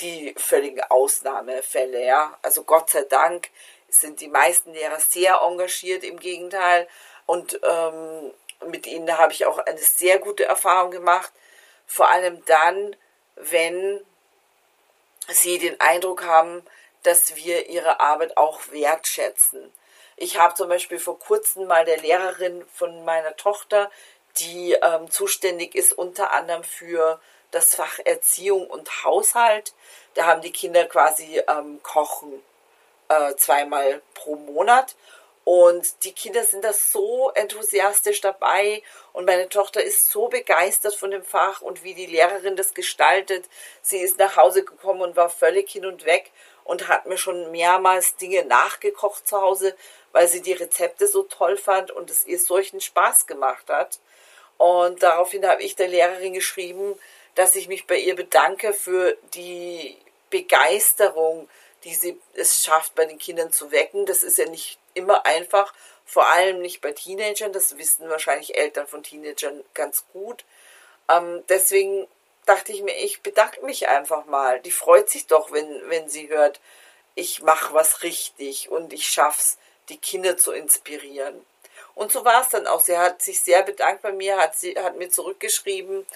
die 0.00 0.34
völligen 0.36 0.82
Ausnahmefälle. 0.84 2.04
Ja? 2.04 2.38
Also 2.42 2.64
Gott 2.64 2.90
sei 2.90 3.02
Dank 3.02 3.50
sind 3.88 4.20
die 4.20 4.28
meisten 4.28 4.72
Lehrer 4.72 5.00
sehr 5.00 5.40
engagiert, 5.42 6.04
im 6.04 6.18
Gegenteil. 6.18 6.88
Und 7.26 7.60
ähm, 7.62 8.32
mit 8.66 8.86
ihnen 8.86 9.18
habe 9.18 9.32
ich 9.32 9.46
auch 9.46 9.58
eine 9.58 9.78
sehr 9.78 10.18
gute 10.18 10.44
Erfahrung 10.44 10.90
gemacht. 10.90 11.32
Vor 11.86 12.08
allem 12.10 12.44
dann, 12.46 12.96
wenn 13.36 14.00
sie 15.28 15.58
den 15.58 15.80
Eindruck 15.80 16.24
haben, 16.24 16.64
dass 17.02 17.36
wir 17.36 17.68
ihre 17.68 18.00
Arbeit 18.00 18.36
auch 18.36 18.60
wertschätzen. 18.70 19.72
Ich 20.16 20.38
habe 20.38 20.54
zum 20.54 20.68
Beispiel 20.68 20.98
vor 20.98 21.18
kurzem 21.18 21.66
mal 21.66 21.84
der 21.84 21.98
Lehrerin 21.98 22.64
von 22.72 23.04
meiner 23.04 23.36
Tochter, 23.36 23.90
die 24.38 24.72
ähm, 24.72 25.10
zuständig 25.10 25.74
ist 25.74 25.92
unter 25.92 26.32
anderem 26.32 26.64
für 26.64 27.20
das 27.52 27.76
Fach 27.76 28.00
Erziehung 28.04 28.66
und 28.66 29.04
Haushalt. 29.04 29.72
Da 30.14 30.26
haben 30.26 30.42
die 30.42 30.52
Kinder 30.52 30.84
quasi 30.86 31.40
ähm, 31.48 31.80
Kochen 31.82 32.42
äh, 33.08 33.34
zweimal 33.36 34.02
pro 34.14 34.34
Monat. 34.34 34.96
Und 35.44 36.04
die 36.04 36.12
Kinder 36.12 36.44
sind 36.44 36.62
da 36.64 36.72
so 36.72 37.30
enthusiastisch 37.34 38.20
dabei 38.20 38.82
und 39.12 39.24
meine 39.24 39.48
Tochter 39.48 39.82
ist 39.82 40.08
so 40.08 40.28
begeistert 40.28 40.94
von 40.94 41.10
dem 41.10 41.24
Fach 41.24 41.62
und 41.62 41.82
wie 41.82 41.94
die 41.94 42.06
Lehrerin 42.06 42.54
das 42.54 42.74
gestaltet. 42.74 43.46
Sie 43.80 43.98
ist 43.98 44.18
nach 44.18 44.36
Hause 44.36 44.64
gekommen 44.64 45.00
und 45.00 45.16
war 45.16 45.30
völlig 45.30 45.70
hin 45.70 45.84
und 45.84 46.04
weg 46.04 46.30
und 46.62 46.86
hat 46.86 47.06
mir 47.06 47.18
schon 47.18 47.50
mehrmals 47.50 48.14
Dinge 48.14 48.44
nachgekocht 48.44 49.26
zu 49.26 49.40
Hause, 49.40 49.74
weil 50.12 50.28
sie 50.28 50.42
die 50.42 50.52
Rezepte 50.52 51.08
so 51.08 51.24
toll 51.24 51.56
fand 51.56 51.90
und 51.90 52.08
es 52.08 52.24
ihr 52.24 52.38
solchen 52.38 52.80
Spaß 52.80 53.26
gemacht 53.26 53.68
hat. 53.68 53.98
Und 54.58 55.02
daraufhin 55.02 55.44
habe 55.44 55.64
ich 55.64 55.74
der 55.74 55.88
Lehrerin 55.88 56.34
geschrieben, 56.34 56.96
dass 57.34 57.54
ich 57.54 57.68
mich 57.68 57.86
bei 57.86 57.98
ihr 57.98 58.14
bedanke 58.14 58.74
für 58.74 59.16
die 59.34 59.96
Begeisterung, 60.30 61.48
die 61.84 61.94
sie 61.94 62.20
es 62.34 62.64
schafft, 62.64 62.94
bei 62.94 63.04
den 63.04 63.18
Kindern 63.18 63.52
zu 63.52 63.72
wecken. 63.72 64.06
Das 64.06 64.22
ist 64.22 64.38
ja 64.38 64.46
nicht 64.46 64.78
immer 64.94 65.26
einfach, 65.26 65.72
vor 66.04 66.26
allem 66.26 66.60
nicht 66.60 66.80
bei 66.80 66.92
Teenagern. 66.92 67.52
Das 67.52 67.78
wissen 67.78 68.08
wahrscheinlich 68.08 68.56
Eltern 68.56 68.86
von 68.86 69.02
Teenagern 69.02 69.64
ganz 69.74 70.04
gut. 70.12 70.44
Ähm, 71.08 71.42
deswegen 71.48 72.06
dachte 72.46 72.72
ich 72.72 72.82
mir, 72.82 72.96
ich 72.96 73.22
bedanke 73.22 73.64
mich 73.64 73.88
einfach 73.88 74.26
mal. 74.26 74.60
Die 74.60 74.70
freut 74.70 75.10
sich 75.10 75.26
doch, 75.26 75.52
wenn, 75.52 75.88
wenn 75.88 76.08
sie 76.08 76.28
hört, 76.28 76.60
ich 77.14 77.42
mache 77.42 77.74
was 77.74 78.02
richtig 78.02 78.70
und 78.70 78.92
ich 78.92 79.08
schaff's, 79.08 79.58
die 79.88 79.98
Kinder 79.98 80.36
zu 80.36 80.52
inspirieren. 80.52 81.44
Und 81.94 82.10
so 82.10 82.24
war 82.24 82.40
es 82.42 82.48
dann 82.48 82.66
auch. 82.66 82.80
Sie 82.80 82.96
hat 82.96 83.20
sich 83.20 83.40
sehr 83.40 83.62
bedankt 83.62 84.02
bei 84.02 84.12
mir, 84.12 84.38
hat, 84.38 84.56
sie, 84.56 84.78
hat 84.78 84.96
mir 84.96 85.10
zurückgeschrieben 85.10 86.06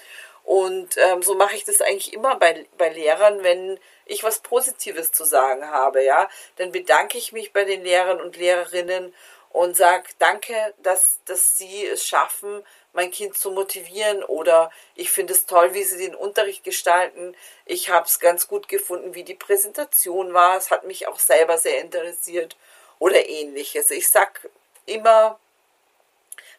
und 0.47 0.95
ähm, 0.95 1.23
so 1.23 1.35
mache 1.35 1.57
ich 1.57 1.65
das 1.65 1.81
eigentlich 1.81 2.13
immer 2.13 2.37
bei, 2.37 2.65
bei 2.77 2.87
Lehrern, 2.87 3.43
wenn 3.43 3.77
ich 4.05 4.23
was 4.23 4.39
Positives 4.39 5.11
zu 5.11 5.25
sagen 5.25 5.67
habe, 5.67 6.05
ja. 6.05 6.29
Dann 6.55 6.71
bedanke 6.71 7.17
ich 7.17 7.33
mich 7.33 7.51
bei 7.51 7.65
den 7.65 7.83
Lehrern 7.83 8.21
und 8.21 8.37
Lehrerinnen 8.37 9.13
und 9.49 9.75
sage 9.75 10.07
danke, 10.19 10.73
dass, 10.77 11.19
dass 11.25 11.57
sie 11.57 11.85
es 11.85 12.07
schaffen, 12.07 12.63
mein 12.93 13.11
Kind 13.11 13.37
zu 13.37 13.51
motivieren 13.51 14.23
oder 14.23 14.71
ich 14.95 15.11
finde 15.11 15.33
es 15.33 15.47
toll, 15.47 15.73
wie 15.73 15.83
sie 15.83 15.97
den 15.97 16.15
Unterricht 16.15 16.63
gestalten. 16.63 17.35
Ich 17.65 17.89
habe 17.89 18.05
es 18.05 18.21
ganz 18.21 18.47
gut 18.47 18.69
gefunden, 18.69 19.15
wie 19.15 19.25
die 19.25 19.35
Präsentation 19.35 20.33
war. 20.33 20.55
Es 20.55 20.71
hat 20.71 20.85
mich 20.85 21.09
auch 21.09 21.19
selber 21.19 21.57
sehr 21.57 21.81
interessiert 21.81 22.55
oder 22.99 23.27
ähnliches. 23.27 23.91
Ich 23.91 24.09
sag 24.09 24.47
immer, 24.85 25.37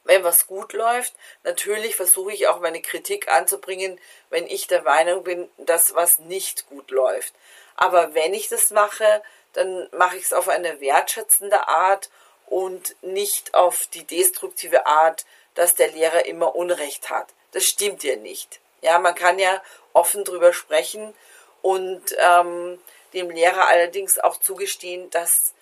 wenn 0.08 0.24
was 0.24 0.46
gut 0.46 0.72
läuft. 0.72 1.12
Natürlich 1.44 1.94
versuche 1.94 2.32
ich 2.32 2.48
auch 2.48 2.60
meine 2.60 2.80
Kritik 2.80 3.28
anzubringen, 3.28 4.00
wenn 4.30 4.46
ich 4.46 4.66
der 4.66 4.82
Meinung 4.82 5.22
bin, 5.22 5.48
dass 5.58 5.94
was 5.94 6.18
nicht 6.18 6.66
gut 6.68 6.90
läuft. 6.90 7.34
Aber 7.76 8.14
wenn 8.14 8.32
ich 8.32 8.48
das 8.48 8.70
mache, 8.70 9.22
dann 9.52 9.86
mache 9.92 10.16
ich 10.16 10.24
es 10.24 10.32
auf 10.32 10.48
eine 10.48 10.80
wertschätzende 10.80 11.68
Art 11.68 12.08
und 12.46 12.96
nicht 13.02 13.54
auf 13.54 13.86
die 13.88 14.04
destruktive 14.04 14.86
Art, 14.86 15.26
dass 15.54 15.74
der 15.74 15.88
Lehrer 15.88 16.24
immer 16.24 16.56
Unrecht 16.56 17.10
hat. 17.10 17.28
Das 17.52 17.64
stimmt 17.64 18.02
ja 18.02 18.16
nicht. 18.16 18.60
Ja, 18.80 18.98
man 18.98 19.14
kann 19.14 19.38
ja 19.38 19.62
offen 19.92 20.24
drüber 20.24 20.54
sprechen 20.54 21.14
und 21.60 22.02
ähm, 22.18 22.80
dem 23.12 23.28
Lehrer 23.28 23.68
allerdings 23.68 24.18
auch 24.18 24.38
zugestehen, 24.38 25.10
dass 25.10 25.52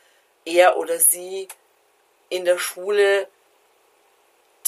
er 0.44 0.76
oder 0.76 1.00
sie 1.00 1.48
in 2.28 2.44
der 2.44 2.58
Schule 2.58 3.26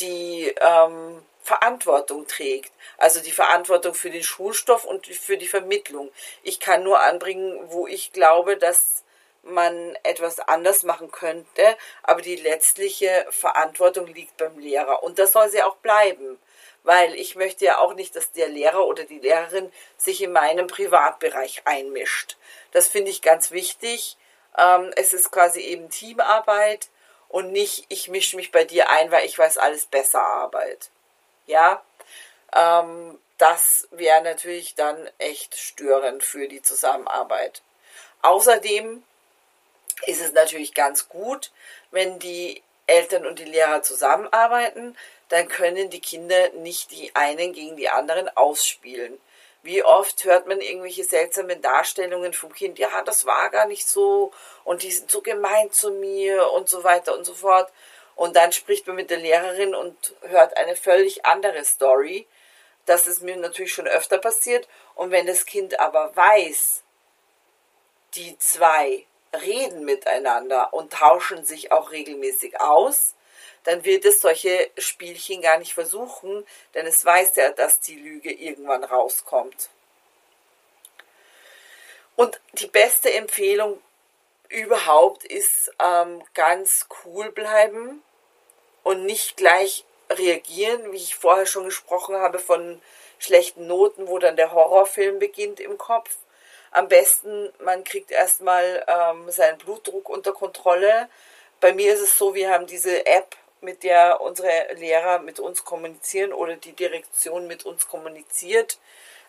die 0.00 0.55
ähm, 0.61 1.23
Verantwortung 1.43 2.26
trägt. 2.26 2.73
Also 2.99 3.21
die 3.21 3.33
Verantwortung 3.33 3.95
für 3.95 4.11
den 4.11 4.23
Schulstoff 4.23 4.85
und 4.85 5.07
für 5.07 5.38
die 5.38 5.49
Vermittlung. 5.49 6.11
Ich 6.43 6.61
kann 6.61 6.83
nur 6.83 7.00
anbringen, 7.00 7.59
wo 7.69 7.87
ich 7.87 8.12
glaube, 8.12 8.57
dass 8.57 9.05
man 9.43 9.97
etwas 10.02 10.40
anders 10.40 10.83
machen 10.83 11.11
könnte, 11.11 11.76
aber 12.02 12.21
die 12.21 12.37
letztliche 12.37 13.26
Verantwortung 13.31 14.07
liegt 14.07 14.37
beim 14.37 14.59
Lehrer 14.59 15.02
und 15.02 15.19
das 15.19 15.33
soll 15.33 15.49
sie 15.49 15.62
auch 15.62 15.76
bleiben, 15.76 16.38
weil 16.83 17.14
ich 17.14 17.35
möchte 17.35 17.64
ja 17.64 17.78
auch 17.78 17.95
nicht, 17.95 18.14
dass 18.14 18.33
der 18.33 18.49
Lehrer 18.49 18.85
oder 18.85 19.05
die 19.05 19.21
Lehrerin 19.21 19.73
sich 19.97 20.23
in 20.23 20.33
meinem 20.33 20.67
Privatbereich 20.67 21.62
einmischt. 21.64 22.37
Das 22.73 22.88
finde 22.88 23.11
ich 23.11 23.23
ganz 23.23 23.50
wichtig. 23.50 24.17
Ähm, 24.59 24.93
es 24.97 25.12
ist 25.12 25.31
quasi 25.31 25.61
eben 25.61 25.88
Teamarbeit 25.88 26.88
und 27.28 27.52
nicht, 27.52 27.85
ich 27.88 28.08
mische 28.08 28.37
mich 28.37 28.50
bei 28.50 28.64
dir 28.64 28.90
ein, 28.90 29.11
weil 29.11 29.26
ich 29.26 29.38
weiß 29.38 29.58
alles 29.58 29.87
besser 29.87 30.23
Arbeit. 30.23 30.90
Ja, 31.47 31.82
ähm, 32.54 33.18
das 33.38 33.87
wäre 33.90 34.23
natürlich 34.23 34.75
dann 34.75 35.08
echt 35.18 35.56
störend 35.56 36.25
für 36.25 36.49
die 36.49 36.62
Zusammenarbeit. 36.62 37.62
Außerdem 38.23 39.02
ist 40.06 40.20
es 40.20 40.32
natürlich 40.32 40.75
ganz 40.75 41.08
gut, 41.08 41.52
wenn 41.90 42.18
die 42.18 42.62
Eltern 42.87 43.26
und 43.26 43.38
die 43.38 43.44
Lehrer 43.44 43.82
zusammenarbeiten, 43.82 44.97
dann 45.28 45.49
können 45.49 45.90
die 45.90 46.00
Kinder 46.00 46.50
nicht 46.54 46.90
die 46.90 47.14
einen 47.14 47.52
gegen 47.52 47.76
die 47.76 47.90
anderen 47.90 48.28
ausspielen. 48.37 49.20
Wie 49.68 49.84
oft 49.84 50.25
hört 50.25 50.46
man 50.46 50.62
irgendwelche 50.62 51.04
seltsamen 51.04 51.60
Darstellungen 51.60 52.32
vom 52.32 52.54
Kind, 52.54 52.78
ja, 52.78 53.02
das 53.02 53.26
war 53.26 53.50
gar 53.50 53.66
nicht 53.66 53.87
so 53.87 54.32
und 54.64 54.82
die 54.82 54.90
sind 54.90 55.10
so 55.10 55.20
gemein 55.20 55.70
zu 55.70 55.90
mir 55.90 56.50
und 56.52 56.70
so 56.70 56.84
weiter 56.84 57.14
und 57.14 57.26
so 57.26 57.34
fort. 57.34 57.70
Und 58.16 58.34
dann 58.34 58.50
spricht 58.52 58.87
man 58.87 58.96
mit 58.96 59.10
der 59.10 59.18
Lehrerin 59.18 59.75
und 59.75 60.14
hört 60.22 60.56
eine 60.56 60.75
völlig 60.75 61.26
andere 61.26 61.66
Story. 61.66 62.26
Das 62.87 63.06
ist 63.06 63.20
mir 63.20 63.37
natürlich 63.37 63.75
schon 63.75 63.87
öfter 63.87 64.16
passiert. 64.16 64.66
Und 64.94 65.10
wenn 65.10 65.26
das 65.26 65.44
Kind 65.44 65.78
aber 65.78 66.16
weiß, 66.16 66.82
die 68.14 68.38
zwei 68.38 69.04
reden 69.38 69.84
miteinander 69.84 70.72
und 70.72 70.94
tauschen 70.94 71.44
sich 71.44 71.72
auch 71.72 71.90
regelmäßig 71.90 72.58
aus, 72.58 73.16
dann 73.68 73.84
wird 73.84 74.06
es 74.06 74.22
solche 74.22 74.70
Spielchen 74.78 75.42
gar 75.42 75.58
nicht 75.58 75.75
versuchen, 75.75 76.46
denn 76.72 76.87
es 76.87 77.04
weiß 77.04 77.37
ja, 77.37 77.50
dass 77.50 77.80
die 77.80 77.96
Lüge 77.96 78.32
irgendwann 78.32 78.82
rauskommt. 78.82 79.68
Und 82.16 82.40
die 82.54 82.66
beste 82.66 83.12
Empfehlung 83.12 83.78
überhaupt 84.48 85.22
ist 85.25 85.70
ähm, 85.84 86.25
ganz 86.32 86.87
cool 87.04 87.30
bleiben 87.30 88.02
und 88.84 89.04
nicht 89.04 89.37
gleich 89.37 89.84
reagieren, 90.08 90.90
wie 90.90 90.96
ich 90.96 91.16
vorher 91.16 91.44
schon 91.44 91.66
gesprochen 91.66 92.16
habe 92.16 92.38
von 92.38 92.80
schlechten 93.18 93.66
Noten, 93.66 94.08
wo 94.08 94.18
dann 94.18 94.37
der 94.37 94.52
Horrorfilm 94.52 95.18
beginnt 95.18 95.60
im 95.60 95.76
Kopf, 95.76 96.16
am 96.70 96.88
besten, 96.88 97.52
man 97.58 97.84
kriegt 97.84 98.10
erstmal 98.10 98.82
ähm, 98.88 99.30
seinen 99.30 99.58
Blutdruck 99.58 100.08
unter 100.08 100.32
Kontrolle. 100.32 101.10
Bei 101.60 101.75
mir 101.75 101.93
ist 101.93 102.00
es 102.00 102.16
so, 102.16 102.34
wir 102.34 102.50
haben 102.50 102.66
diese 102.66 103.04
App, 103.04 103.36
mit 103.62 103.82
der 103.82 104.21
unsere 104.21 104.75
Lehrer 104.75 105.18
mit 105.21 105.40
uns 105.40 105.64
kommunizieren 105.64 106.32
oder 106.32 106.56
die 106.56 106.73
Direktion 106.73 107.47
mit 107.47 107.64
uns 107.64 107.88
kommuniziert. 107.88 108.78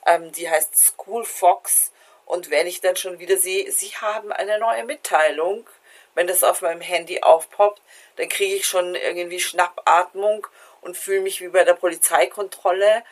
Ähm, 0.06 0.32
die 0.32 0.50
heißt 0.50 0.78
School 0.78 1.26
Fox. 1.26 1.92
Und 2.26 2.52
wenn 2.52 2.68
ich 2.68 2.82
dann 2.82 2.96
schon 2.96 3.20
wieder 3.20 3.38
sehe, 3.38 3.72
sie 3.72 3.90
haben 3.90 4.32
eine 4.32 4.60
neue 4.60 4.84
Mitteilung, 4.84 5.68
wenn 6.16 6.28
das 6.28 6.44
auf 6.44 6.62
meinem 6.62 6.82
Handy 6.82 7.22
aufpoppt, 7.22 7.82
dann 8.18 8.30
kriege 8.30 8.56
ich 8.56 8.66
schon 8.66 8.96
irgendwie 8.96 9.40
Schnappatmung 9.40 10.46
und 10.82 10.98
fühle 10.98 11.22
mich 11.22 11.42
wie 11.42 11.48
bei 11.50 11.64
der 11.64 11.74
Polizeikontrolle 11.74 13.04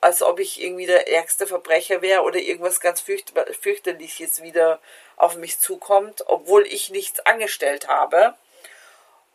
als 0.00 0.22
ob 0.22 0.40
ich 0.40 0.62
irgendwie 0.62 0.86
der 0.86 1.08
ärgste 1.08 1.46
Verbrecher 1.46 2.02
wäre 2.02 2.22
oder 2.22 2.38
irgendwas 2.38 2.80
ganz 2.80 3.00
fürcht 3.00 3.32
fürchterliches 3.60 4.42
wieder 4.42 4.78
auf 5.16 5.36
mich 5.36 5.58
zukommt, 5.58 6.24
obwohl 6.26 6.66
ich 6.66 6.90
nichts 6.90 7.20
angestellt 7.20 7.88
habe. 7.88 8.34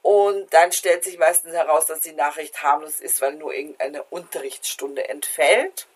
Und 0.02 0.54
dann 0.54 0.72
stellt 0.72 1.04
sich 1.04 1.18
meistens 1.18 1.54
heraus, 1.54 1.86
dass 1.86 2.00
die 2.00 2.14
Nachricht 2.14 2.64
harmlos 2.64 3.00
ist, 3.00 3.22
weil 3.22 3.34
nur 3.34 3.54
irgendeine 3.54 4.04
Unterrichtsstunde 4.04 5.10
entfällt. 5.10 5.88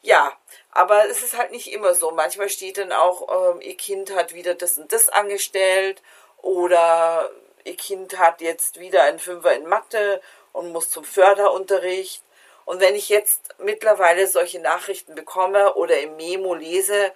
Ja, 0.00 0.36
aber 0.72 1.08
es 1.08 1.22
ist 1.22 1.36
halt 1.36 1.52
nicht 1.52 1.72
immer 1.72 1.94
so. 1.94 2.10
Manchmal 2.10 2.48
steht 2.48 2.78
dann 2.78 2.92
auch, 2.92 3.54
ähm, 3.54 3.60
ihr 3.60 3.76
Kind 3.76 4.14
hat 4.14 4.34
wieder 4.34 4.54
das 4.54 4.78
und 4.78 4.92
das 4.92 5.08
angestellt 5.08 6.02
oder 6.38 7.30
ihr 7.64 7.76
Kind 7.76 8.18
hat 8.18 8.40
jetzt 8.40 8.80
wieder 8.80 9.04
einen 9.04 9.20
Fünfer 9.20 9.54
in 9.54 9.66
Mathe 9.66 10.20
und 10.52 10.72
muss 10.72 10.90
zum 10.90 11.04
Förderunterricht 11.04 12.22
und 12.64 12.80
wenn 12.80 12.94
ich 12.94 13.08
jetzt 13.08 13.54
mittlerweile 13.58 14.26
solche 14.26 14.60
Nachrichten 14.60 15.14
bekomme 15.14 15.74
oder 15.74 16.00
im 16.00 16.16
Memo 16.16 16.54
lese, 16.54 17.12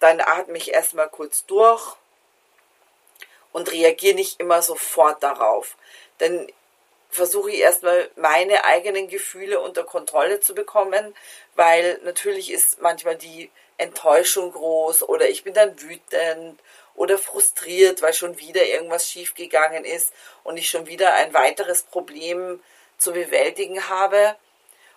dann 0.00 0.20
atme 0.20 0.58
ich 0.58 0.72
erstmal 0.72 1.08
kurz 1.08 1.46
durch 1.46 1.96
und 3.54 3.70
reagiere 3.70 4.16
nicht 4.16 4.40
immer 4.40 4.60
sofort 4.62 5.22
darauf. 5.22 5.76
Dann 6.18 6.48
versuche 7.08 7.52
ich 7.52 7.60
erstmal 7.60 8.10
meine 8.16 8.64
eigenen 8.64 9.06
Gefühle 9.06 9.60
unter 9.60 9.84
Kontrolle 9.84 10.40
zu 10.40 10.54
bekommen, 10.54 11.14
weil 11.54 12.00
natürlich 12.02 12.50
ist 12.50 12.82
manchmal 12.82 13.14
die 13.14 13.50
Enttäuschung 13.78 14.52
groß 14.52 15.04
oder 15.04 15.28
ich 15.28 15.44
bin 15.44 15.54
dann 15.54 15.80
wütend 15.80 16.60
oder 16.96 17.16
frustriert, 17.16 18.02
weil 18.02 18.12
schon 18.12 18.38
wieder 18.40 18.66
irgendwas 18.66 19.08
schiefgegangen 19.08 19.84
ist 19.84 20.12
und 20.42 20.56
ich 20.56 20.68
schon 20.68 20.86
wieder 20.86 21.14
ein 21.14 21.32
weiteres 21.32 21.84
Problem 21.84 22.60
zu 22.98 23.12
bewältigen 23.12 23.88
habe. 23.88 24.34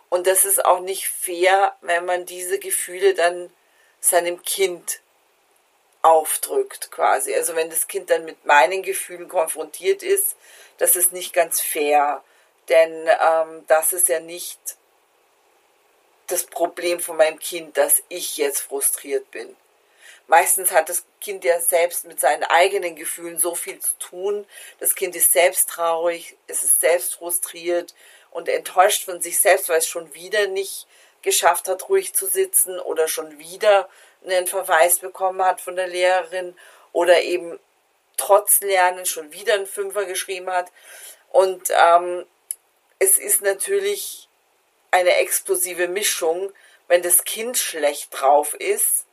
Und 0.09 0.25
das 0.25 0.45
ist 0.45 0.65
auch 0.65 0.79
nicht 0.79 1.07
fair, 1.07 1.75
wenn 1.81 2.05
man 2.05 2.25
diese 2.25 2.57
Gefühle 2.57 3.13
dann 3.13 3.51
seinem 3.99 4.41
Kind 4.41 5.01
aufdrückt 6.07 6.89
quasi. 6.91 7.33
Also 7.35 7.55
wenn 7.55 7.69
das 7.69 7.87
Kind 7.87 8.09
dann 8.09 8.25
mit 8.25 8.45
meinen 8.45 8.81
Gefühlen 8.81 9.27
konfrontiert 9.27 10.03
ist, 10.03 10.35
das 10.77 10.95
ist 10.95 11.11
nicht 11.11 11.33
ganz 11.33 11.59
fair. 11.59 12.23
Denn 12.69 13.07
ähm, 13.07 13.65
das 13.67 13.93
ist 13.93 14.07
ja 14.07 14.19
nicht 14.19 14.59
das 16.27 16.43
Problem 16.43 16.99
von 16.99 17.17
meinem 17.17 17.39
Kind, 17.39 17.77
dass 17.77 18.03
ich 18.09 18.37
jetzt 18.37 18.61
frustriert 18.61 19.29
bin. 19.31 19.55
Meistens 20.27 20.71
hat 20.71 20.89
das 20.89 21.05
Kind 21.21 21.45
ja 21.45 21.59
selbst 21.61 22.05
mit 22.05 22.19
seinen 22.19 22.43
eigenen 22.43 22.95
Gefühlen 22.95 23.39
so 23.39 23.55
viel 23.55 23.79
zu 23.79 23.97
tun. 23.97 24.45
Das 24.79 24.95
Kind 24.95 25.15
ist 25.15 25.31
selbst 25.31 25.69
traurig, 25.69 26.35
es 26.47 26.63
ist 26.63 26.81
selbst 26.81 27.15
frustriert, 27.15 27.93
und 28.31 28.49
enttäuscht 28.49 29.05
von 29.05 29.21
sich 29.21 29.39
selbst, 29.39 29.69
weil 29.69 29.79
es 29.79 29.87
schon 29.87 30.13
wieder 30.13 30.47
nicht 30.47 30.85
geschafft 31.21 31.67
hat, 31.67 31.89
ruhig 31.89 32.13
zu 32.13 32.27
sitzen 32.27 32.79
oder 32.79 33.07
schon 33.07 33.39
wieder 33.39 33.89
einen 34.25 34.47
Verweis 34.47 34.99
bekommen 34.99 35.43
hat 35.43 35.61
von 35.61 35.75
der 35.75 35.87
Lehrerin 35.87 36.55
oder 36.91 37.21
eben 37.21 37.59
trotz 38.17 38.61
Lernen 38.61 39.05
schon 39.05 39.31
wieder 39.31 39.53
einen 39.53 39.67
Fünfer 39.67 40.05
geschrieben 40.05 40.49
hat. 40.49 40.71
Und 41.29 41.69
ähm, 41.69 42.25
es 42.99 43.17
ist 43.17 43.41
natürlich 43.41 44.27
eine 44.91 45.15
explosive 45.17 45.87
Mischung, 45.87 46.51
wenn 46.87 47.03
das 47.03 47.23
Kind 47.23 47.57
schlecht 47.57 48.09
drauf 48.11 48.53
ist, 48.55 49.05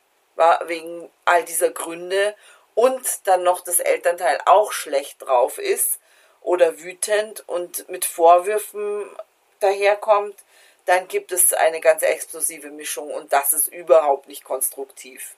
wegen 0.66 1.10
all 1.24 1.44
dieser 1.44 1.70
Gründe, 1.70 2.34
und 2.74 3.06
dann 3.28 3.44
noch 3.44 3.60
das 3.60 3.78
Elternteil 3.78 4.40
auch 4.46 4.72
schlecht 4.72 5.22
drauf 5.22 5.58
ist, 5.58 6.00
oder 6.40 6.80
wütend 6.80 7.48
und 7.48 7.88
mit 7.88 8.04
Vorwürfen 8.04 9.08
daherkommt, 9.60 10.36
dann 10.86 11.08
gibt 11.08 11.32
es 11.32 11.52
eine 11.52 11.80
ganz 11.80 12.02
explosive 12.02 12.70
Mischung 12.70 13.10
und 13.10 13.32
das 13.32 13.52
ist 13.52 13.68
überhaupt 13.68 14.28
nicht 14.28 14.44
konstruktiv. 14.44 15.34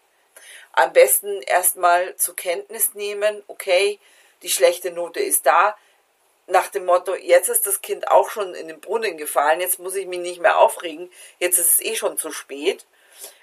Am 0.73 0.93
besten 0.93 1.43
erstmal 1.43 2.17
zur 2.17 2.37
Kenntnis 2.37 2.95
nehmen, 2.95 3.43
okay, 3.47 3.99
die 4.43 4.51
schlechte 4.51 4.91
Note 4.91 5.21
ist 5.21 5.47
da, 5.47 5.77
nach 6.49 6.69
dem 6.69 6.85
Motto, 6.85 7.15
jetzt 7.15 7.49
ist 7.49 7.67
das 7.67 7.83
Kind 7.83 8.09
auch 8.09 8.31
schon 8.31 8.55
in 8.55 8.69
den 8.69 8.81
Brunnen 8.81 9.17
gefallen, 9.17 9.61
jetzt 9.61 9.79
muss 9.79 9.97
ich 9.97 10.07
mich 10.07 10.21
nicht 10.21 10.41
mehr 10.41 10.59
aufregen, 10.59 11.11
jetzt 11.39 11.59
ist 11.59 11.75
es 11.75 11.81
eh 11.81 11.97
schon 11.97 12.19
zu 12.19 12.31
spät. 12.31 12.87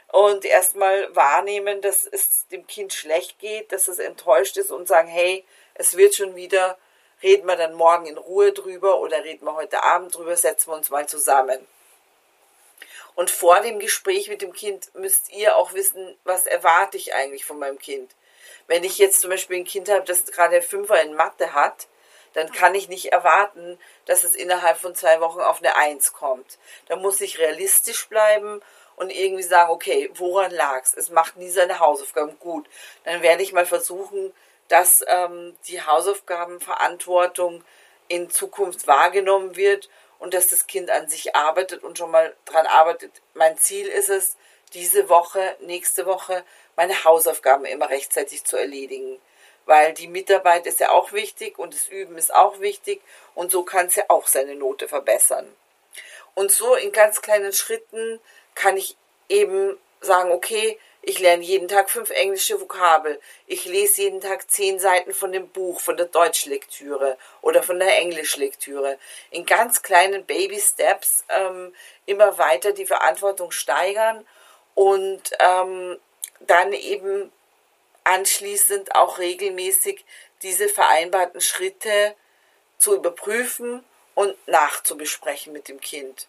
Und 0.07 0.45
erstmal 0.45 1.13
wahrnehmen, 1.15 1.81
dass 1.81 2.05
es 2.05 2.47
dem 2.47 2.67
Kind 2.67 2.93
schlecht 2.93 3.39
geht, 3.39 3.71
dass 3.71 3.87
es 3.87 3.97
enttäuscht 3.97 4.57
ist 4.57 4.71
und 4.71 4.87
sagen, 4.87 5.07
hey, 5.07 5.43
es 5.73 5.97
wird 5.97 6.15
schon 6.15 6.35
wieder 6.35 6.77
reden 7.23 7.47
wir 7.47 7.55
dann 7.55 7.73
morgen 7.73 8.05
in 8.05 8.17
Ruhe 8.17 8.51
drüber 8.51 8.99
oder 8.99 9.23
reden 9.23 9.45
wir 9.45 9.55
heute 9.55 9.81
Abend 9.83 10.13
drüber, 10.13 10.35
setzen 10.35 10.71
wir 10.71 10.75
uns 10.75 10.89
mal 10.89 11.07
zusammen. 11.07 11.65
Und 13.15 13.29
vor 13.29 13.59
dem 13.61 13.79
Gespräch 13.79 14.27
mit 14.27 14.41
dem 14.41 14.53
Kind 14.53 14.93
müsst 14.95 15.31
ihr 15.31 15.55
auch 15.55 15.73
wissen, 15.73 16.17
was 16.23 16.45
erwarte 16.45 16.97
ich 16.97 17.13
eigentlich 17.13 17.45
von 17.45 17.59
meinem 17.59 17.77
Kind. 17.77 18.11
Wenn 18.67 18.83
ich 18.83 18.97
jetzt 18.97 19.21
zum 19.21 19.29
Beispiel 19.29 19.57
ein 19.57 19.65
Kind 19.65 19.89
habe, 19.89 20.05
das 20.05 20.25
gerade 20.25 20.61
Fünfer 20.61 21.01
in 21.01 21.15
Mathe 21.15 21.53
hat, 21.53 21.87
dann 22.33 22.51
kann 22.51 22.73
ich 22.73 22.89
nicht 22.89 23.11
erwarten, 23.11 23.77
dass 24.05 24.23
es 24.23 24.35
innerhalb 24.35 24.77
von 24.77 24.95
zwei 24.95 25.21
Wochen 25.21 25.39
auf 25.39 25.59
eine 25.59 25.75
Eins 25.75 26.13
kommt. 26.13 26.57
Da 26.87 26.95
muss 26.95 27.21
ich 27.21 27.37
realistisch 27.37 28.07
bleiben 28.09 28.61
und 28.95 29.11
irgendwie 29.11 29.43
sagen, 29.43 29.71
okay, 29.71 30.09
woran 30.15 30.51
lag's? 30.51 30.95
Es 30.95 31.09
macht 31.09 31.37
nie 31.37 31.49
seine 31.49 31.79
Hausaufgaben 31.79 32.37
gut. 32.39 32.67
Dann 33.03 33.21
werde 33.21 33.43
ich 33.43 33.53
mal 33.53 33.65
versuchen, 33.65 34.33
dass 34.67 35.03
ähm, 35.07 35.55
die 35.67 35.81
Hausaufgabenverantwortung 35.81 37.63
in 38.07 38.29
Zukunft 38.29 38.87
wahrgenommen 38.87 39.55
wird 39.55 39.89
und 40.19 40.33
dass 40.33 40.47
das 40.47 40.67
Kind 40.67 40.89
an 40.89 41.09
sich 41.09 41.35
arbeitet 41.35 41.83
und 41.83 41.97
schon 41.97 42.11
mal 42.11 42.35
dran 42.45 42.65
arbeitet. 42.65 43.11
Mein 43.33 43.57
Ziel 43.57 43.87
ist 43.87 44.09
es, 44.09 44.35
diese 44.73 45.09
Woche, 45.09 45.55
nächste 45.61 46.05
Woche 46.05 46.43
meine 46.75 47.03
Hausaufgaben 47.03 47.65
immer 47.65 47.89
rechtzeitig 47.89 48.43
zu 48.43 48.57
erledigen. 48.57 49.19
Weil 49.65 49.93
die 49.93 50.07
Mitarbeit 50.07 50.65
ist 50.65 50.79
ja 50.79 50.91
auch 50.91 51.13
wichtig 51.13 51.57
und 51.57 51.73
das 51.73 51.87
Üben 51.87 52.17
ist 52.17 52.33
auch 52.33 52.59
wichtig 52.59 53.01
und 53.33 53.51
so 53.51 53.63
kann 53.63 53.85
es 53.87 53.95
ja 53.95 54.05
auch 54.09 54.27
seine 54.27 54.55
Note 54.55 54.87
verbessern. 54.87 55.47
Und 56.35 56.51
so 56.51 56.75
in 56.75 56.91
ganz 56.91 57.21
kleinen 57.21 57.53
Schritten 57.53 58.19
kann 58.55 58.75
ich 58.75 58.97
eben 59.29 59.77
sagen, 60.01 60.31
okay, 60.31 60.77
ich 61.05 61.19
lerne 61.19 61.43
jeden 61.43 61.67
Tag 61.67 61.89
fünf 61.89 62.11
englische 62.11 62.59
Vokabel. 62.61 63.19
Ich 63.45 63.65
lese 63.65 64.03
jeden 64.03 64.21
Tag 64.21 64.49
zehn 64.49 64.79
Seiten 64.79 65.13
von 65.13 65.33
dem 65.33 65.49
Buch, 65.49 65.81
von 65.81 65.97
der 65.97 66.05
Deutschlektüre 66.05 67.17
oder 67.41 67.61
von 67.61 67.77
der 67.77 67.97
Englischlektüre. 67.97 68.97
In 69.29 69.45
ganz 69.45 69.81
kleinen 69.81 70.25
Baby 70.25 70.61
Steps 70.61 71.25
ähm, 71.27 71.75
immer 72.05 72.37
weiter 72.37 72.71
die 72.71 72.85
Verantwortung 72.85 73.51
steigern 73.51 74.25
und 74.75 75.23
ähm, 75.39 75.99
dann 76.39 76.71
eben 76.71 77.33
anschließend 78.05 78.95
auch 78.95 79.19
regelmäßig 79.19 80.05
diese 80.41 80.69
vereinbarten 80.69 81.41
Schritte 81.41 82.15
zu 82.77 82.95
überprüfen 82.95 83.83
und 84.15 84.35
nachzubesprechen 84.47 85.51
mit 85.51 85.67
dem 85.67 85.81
Kind. 85.81 86.27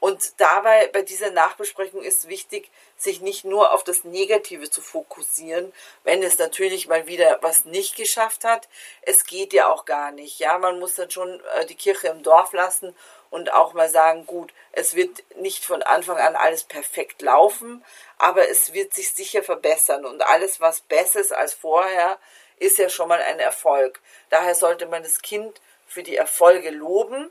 Und 0.00 0.40
dabei, 0.40 0.88
bei 0.92 1.02
dieser 1.02 1.30
Nachbesprechung 1.32 2.02
ist 2.02 2.28
wichtig, 2.28 2.70
sich 2.96 3.20
nicht 3.20 3.44
nur 3.44 3.72
auf 3.72 3.82
das 3.82 4.04
Negative 4.04 4.70
zu 4.70 4.80
fokussieren, 4.80 5.72
wenn 6.04 6.22
es 6.22 6.38
natürlich 6.38 6.86
mal 6.86 7.08
wieder 7.08 7.38
was 7.42 7.64
nicht 7.64 7.96
geschafft 7.96 8.44
hat. 8.44 8.68
Es 9.02 9.24
geht 9.24 9.52
ja 9.52 9.68
auch 9.68 9.86
gar 9.86 10.12
nicht. 10.12 10.38
Ja, 10.38 10.58
man 10.58 10.78
muss 10.78 10.94
dann 10.94 11.10
schon 11.10 11.40
äh, 11.56 11.66
die 11.66 11.74
Kirche 11.74 12.08
im 12.08 12.22
Dorf 12.22 12.52
lassen 12.52 12.94
und 13.30 13.52
auch 13.52 13.74
mal 13.74 13.88
sagen, 13.88 14.24
gut, 14.24 14.52
es 14.72 14.94
wird 14.94 15.24
nicht 15.36 15.64
von 15.64 15.82
Anfang 15.82 16.18
an 16.18 16.36
alles 16.36 16.62
perfekt 16.62 17.20
laufen, 17.20 17.84
aber 18.18 18.48
es 18.48 18.72
wird 18.72 18.94
sich 18.94 19.12
sicher 19.12 19.42
verbessern 19.42 20.04
und 20.04 20.22
alles, 20.22 20.60
was 20.60 20.80
besser 20.80 21.20
ist 21.20 21.32
als 21.32 21.54
vorher, 21.54 22.18
ist 22.58 22.78
ja 22.78 22.88
schon 22.88 23.08
mal 23.08 23.20
ein 23.20 23.40
Erfolg. 23.40 24.00
Daher 24.30 24.54
sollte 24.54 24.86
man 24.86 25.02
das 25.02 25.22
Kind 25.22 25.60
für 25.86 26.02
die 26.02 26.16
Erfolge 26.16 26.70
loben 26.70 27.30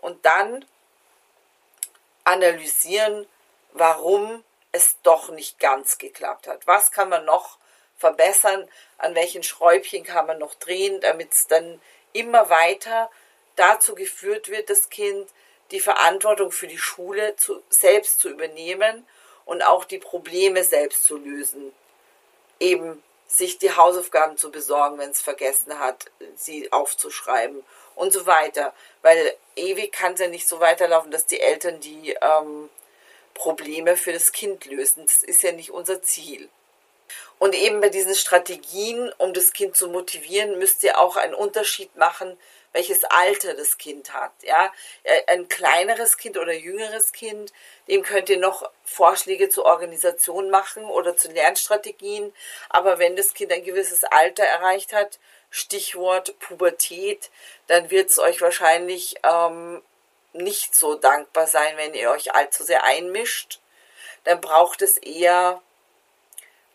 und 0.00 0.24
dann 0.24 0.64
analysieren, 2.24 3.26
warum 3.72 4.42
es 4.72 4.96
doch 5.02 5.30
nicht 5.30 5.58
ganz 5.58 5.98
geklappt 5.98 6.48
hat. 6.48 6.66
Was 6.66 6.90
kann 6.90 7.08
man 7.08 7.24
noch 7.24 7.58
verbessern? 7.96 8.68
An 8.98 9.14
welchen 9.14 9.42
Schräubchen 9.42 10.04
kann 10.04 10.26
man 10.26 10.38
noch 10.38 10.54
drehen, 10.54 11.00
damit 11.00 11.32
es 11.32 11.46
dann 11.46 11.80
immer 12.12 12.50
weiter 12.50 13.10
dazu 13.56 13.94
geführt 13.94 14.48
wird, 14.48 14.70
das 14.70 14.88
Kind 14.90 15.28
die 15.70 15.80
Verantwortung 15.80 16.50
für 16.50 16.66
die 16.66 16.78
Schule 16.78 17.36
zu, 17.36 17.62
selbst 17.68 18.18
zu 18.18 18.28
übernehmen 18.28 19.06
und 19.44 19.62
auch 19.62 19.84
die 19.84 19.98
Probleme 19.98 20.64
selbst 20.64 21.04
zu 21.04 21.16
lösen. 21.16 21.72
Eben 22.60 23.02
sich 23.26 23.58
die 23.58 23.74
Hausaufgaben 23.74 24.36
zu 24.36 24.50
besorgen, 24.50 24.98
wenn 24.98 25.10
es 25.10 25.20
vergessen 25.20 25.78
hat, 25.78 26.06
sie 26.36 26.70
aufzuschreiben 26.72 27.64
und 27.94 28.12
so 28.12 28.26
weiter. 28.26 28.74
Weil 29.02 29.34
ewig 29.56 29.92
kann 29.92 30.14
es 30.14 30.20
ja 30.20 30.28
nicht 30.28 30.48
so 30.48 30.60
weiterlaufen, 30.60 31.10
dass 31.10 31.26
die 31.26 31.40
Eltern 31.40 31.80
die 31.80 32.16
ähm, 32.20 32.70
Probleme 33.34 33.96
für 33.96 34.12
das 34.12 34.32
Kind 34.32 34.64
lösen. 34.66 35.04
Das 35.06 35.22
ist 35.22 35.42
ja 35.42 35.52
nicht 35.52 35.70
unser 35.70 36.02
Ziel. 36.02 36.48
Und 37.38 37.54
eben 37.54 37.80
bei 37.80 37.88
diesen 37.88 38.14
Strategien, 38.14 39.12
um 39.18 39.34
das 39.34 39.52
Kind 39.52 39.76
zu 39.76 39.88
motivieren, 39.88 40.58
müsst 40.58 40.82
ihr 40.82 40.98
auch 40.98 41.16
einen 41.16 41.34
Unterschied 41.34 41.94
machen, 41.96 42.38
welches 42.72 43.04
Alter 43.04 43.54
das 43.54 43.78
Kind 43.78 44.12
hat. 44.12 44.32
Ja, 44.42 44.72
ein 45.28 45.48
kleineres 45.48 46.16
Kind 46.16 46.36
oder 46.36 46.52
jüngeres 46.52 47.12
Kind, 47.12 47.52
dem 47.88 48.02
könnt 48.02 48.28
ihr 48.28 48.38
noch 48.38 48.68
Vorschläge 48.84 49.48
zur 49.48 49.64
Organisation 49.64 50.50
machen 50.50 50.84
oder 50.84 51.16
zu 51.16 51.30
Lernstrategien. 51.30 52.34
Aber 52.68 52.98
wenn 52.98 53.16
das 53.16 53.32
Kind 53.32 53.52
ein 53.52 53.64
gewisses 53.64 54.04
Alter 54.04 54.44
erreicht 54.44 54.92
hat, 54.92 55.18
Stichwort 55.54 56.36
Pubertät, 56.40 57.30
dann 57.68 57.92
wird 57.92 58.10
es 58.10 58.18
euch 58.18 58.40
wahrscheinlich 58.40 59.14
ähm, 59.22 59.80
nicht 60.32 60.74
so 60.74 60.96
dankbar 60.96 61.46
sein, 61.46 61.76
wenn 61.76 61.94
ihr 61.94 62.10
euch 62.10 62.34
allzu 62.34 62.64
sehr 62.64 62.82
einmischt. 62.82 63.60
Dann 64.24 64.40
braucht 64.40 64.82
es 64.82 64.98
eher 64.98 65.62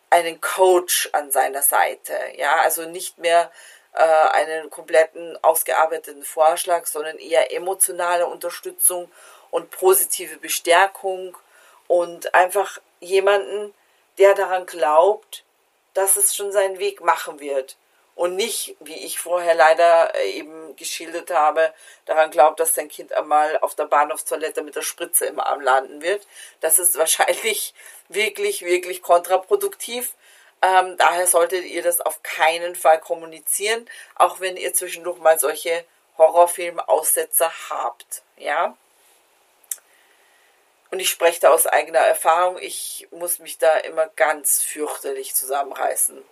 einen 0.08 0.40
Coach 0.40 1.10
an 1.12 1.30
seiner 1.30 1.60
Seite. 1.60 2.14
Ja, 2.38 2.62
also 2.62 2.86
nicht 2.86 3.18
mehr 3.18 3.52
äh, 3.92 4.02
einen 4.02 4.70
kompletten 4.70 5.36
ausgearbeiteten 5.44 6.22
Vorschlag, 6.22 6.86
sondern 6.86 7.18
eher 7.18 7.52
emotionale 7.52 8.26
Unterstützung 8.26 9.12
und 9.50 9.70
positive 9.70 10.38
Bestärkung 10.38 11.36
und 11.86 12.34
einfach 12.34 12.80
jemanden, 13.00 13.74
der 14.16 14.34
daran 14.34 14.64
glaubt, 14.64 15.44
dass 15.92 16.16
es 16.16 16.34
schon 16.34 16.50
seinen 16.50 16.78
Weg 16.78 17.02
machen 17.02 17.40
wird 17.40 17.76
und 18.20 18.36
nicht, 18.36 18.76
wie 18.80 19.06
ich 19.06 19.18
vorher 19.18 19.54
leider 19.54 20.14
äh, 20.14 20.32
eben 20.32 20.76
geschildert 20.76 21.30
habe, 21.30 21.72
daran 22.04 22.30
glaubt, 22.30 22.60
dass 22.60 22.74
sein 22.74 22.88
Kind 22.88 23.14
einmal 23.14 23.58
auf 23.60 23.74
der 23.74 23.86
Bahnhofstoilette 23.86 24.62
mit 24.62 24.76
der 24.76 24.82
Spritze 24.82 25.24
im 25.24 25.40
Arm 25.40 25.62
landen 25.62 26.02
wird. 26.02 26.26
Das 26.60 26.78
ist 26.78 26.98
wahrscheinlich 26.98 27.72
wirklich, 28.10 28.60
wirklich 28.60 29.00
kontraproduktiv. 29.00 30.12
Ähm, 30.60 30.98
daher 30.98 31.26
solltet 31.26 31.64
ihr 31.64 31.82
das 31.82 32.02
auf 32.02 32.22
keinen 32.22 32.76
Fall 32.76 33.00
kommunizieren, 33.00 33.88
auch 34.16 34.38
wenn 34.38 34.58
ihr 34.58 34.74
zwischendurch 34.74 35.18
mal 35.18 35.38
solche 35.38 35.86
Horrorfilm-Aussetzer 36.18 37.50
habt. 37.70 38.22
Ja. 38.36 38.76
Und 40.90 41.00
ich 41.00 41.08
spreche 41.08 41.40
da 41.40 41.54
aus 41.54 41.66
eigener 41.66 42.00
Erfahrung. 42.00 42.58
Ich 42.60 43.08
muss 43.12 43.38
mich 43.38 43.56
da 43.56 43.78
immer 43.78 44.08
ganz 44.08 44.62
fürchterlich 44.62 45.34
zusammenreißen. 45.34 46.22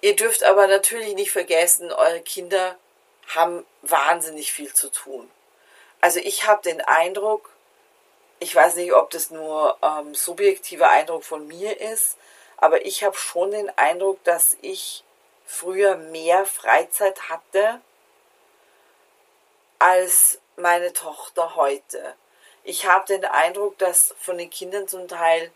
Ihr 0.00 0.16
dürft 0.16 0.44
aber 0.44 0.66
natürlich 0.66 1.14
nicht 1.14 1.30
vergessen, 1.30 1.92
eure 1.92 2.20
Kinder 2.20 2.76
haben 3.28 3.66
wahnsinnig 3.82 4.52
viel 4.52 4.72
zu 4.72 4.90
tun. 4.90 5.30
Also 6.00 6.20
ich 6.20 6.46
habe 6.46 6.62
den 6.62 6.80
Eindruck, 6.80 7.50
ich 8.38 8.54
weiß 8.54 8.76
nicht, 8.76 8.94
ob 8.94 9.10
das 9.10 9.30
nur 9.30 9.76
ähm, 9.82 10.14
subjektiver 10.14 10.88
Eindruck 10.88 11.24
von 11.24 11.46
mir 11.46 11.78
ist, 11.80 12.16
aber 12.56 12.84
ich 12.86 13.04
habe 13.04 13.16
schon 13.16 13.50
den 13.50 13.70
Eindruck, 13.78 14.22
dass 14.24 14.56
ich 14.62 15.04
früher 15.44 15.96
mehr 15.96 16.46
Freizeit 16.46 17.28
hatte 17.28 17.80
als 19.78 20.38
meine 20.56 20.92
Tochter 20.92 21.56
heute. 21.56 22.14
Ich 22.64 22.86
habe 22.86 23.06
den 23.06 23.24
Eindruck, 23.24 23.78
dass 23.78 24.14
von 24.18 24.38
den 24.38 24.50
Kindern 24.50 24.88
zum 24.88 25.08
Teil 25.08 25.50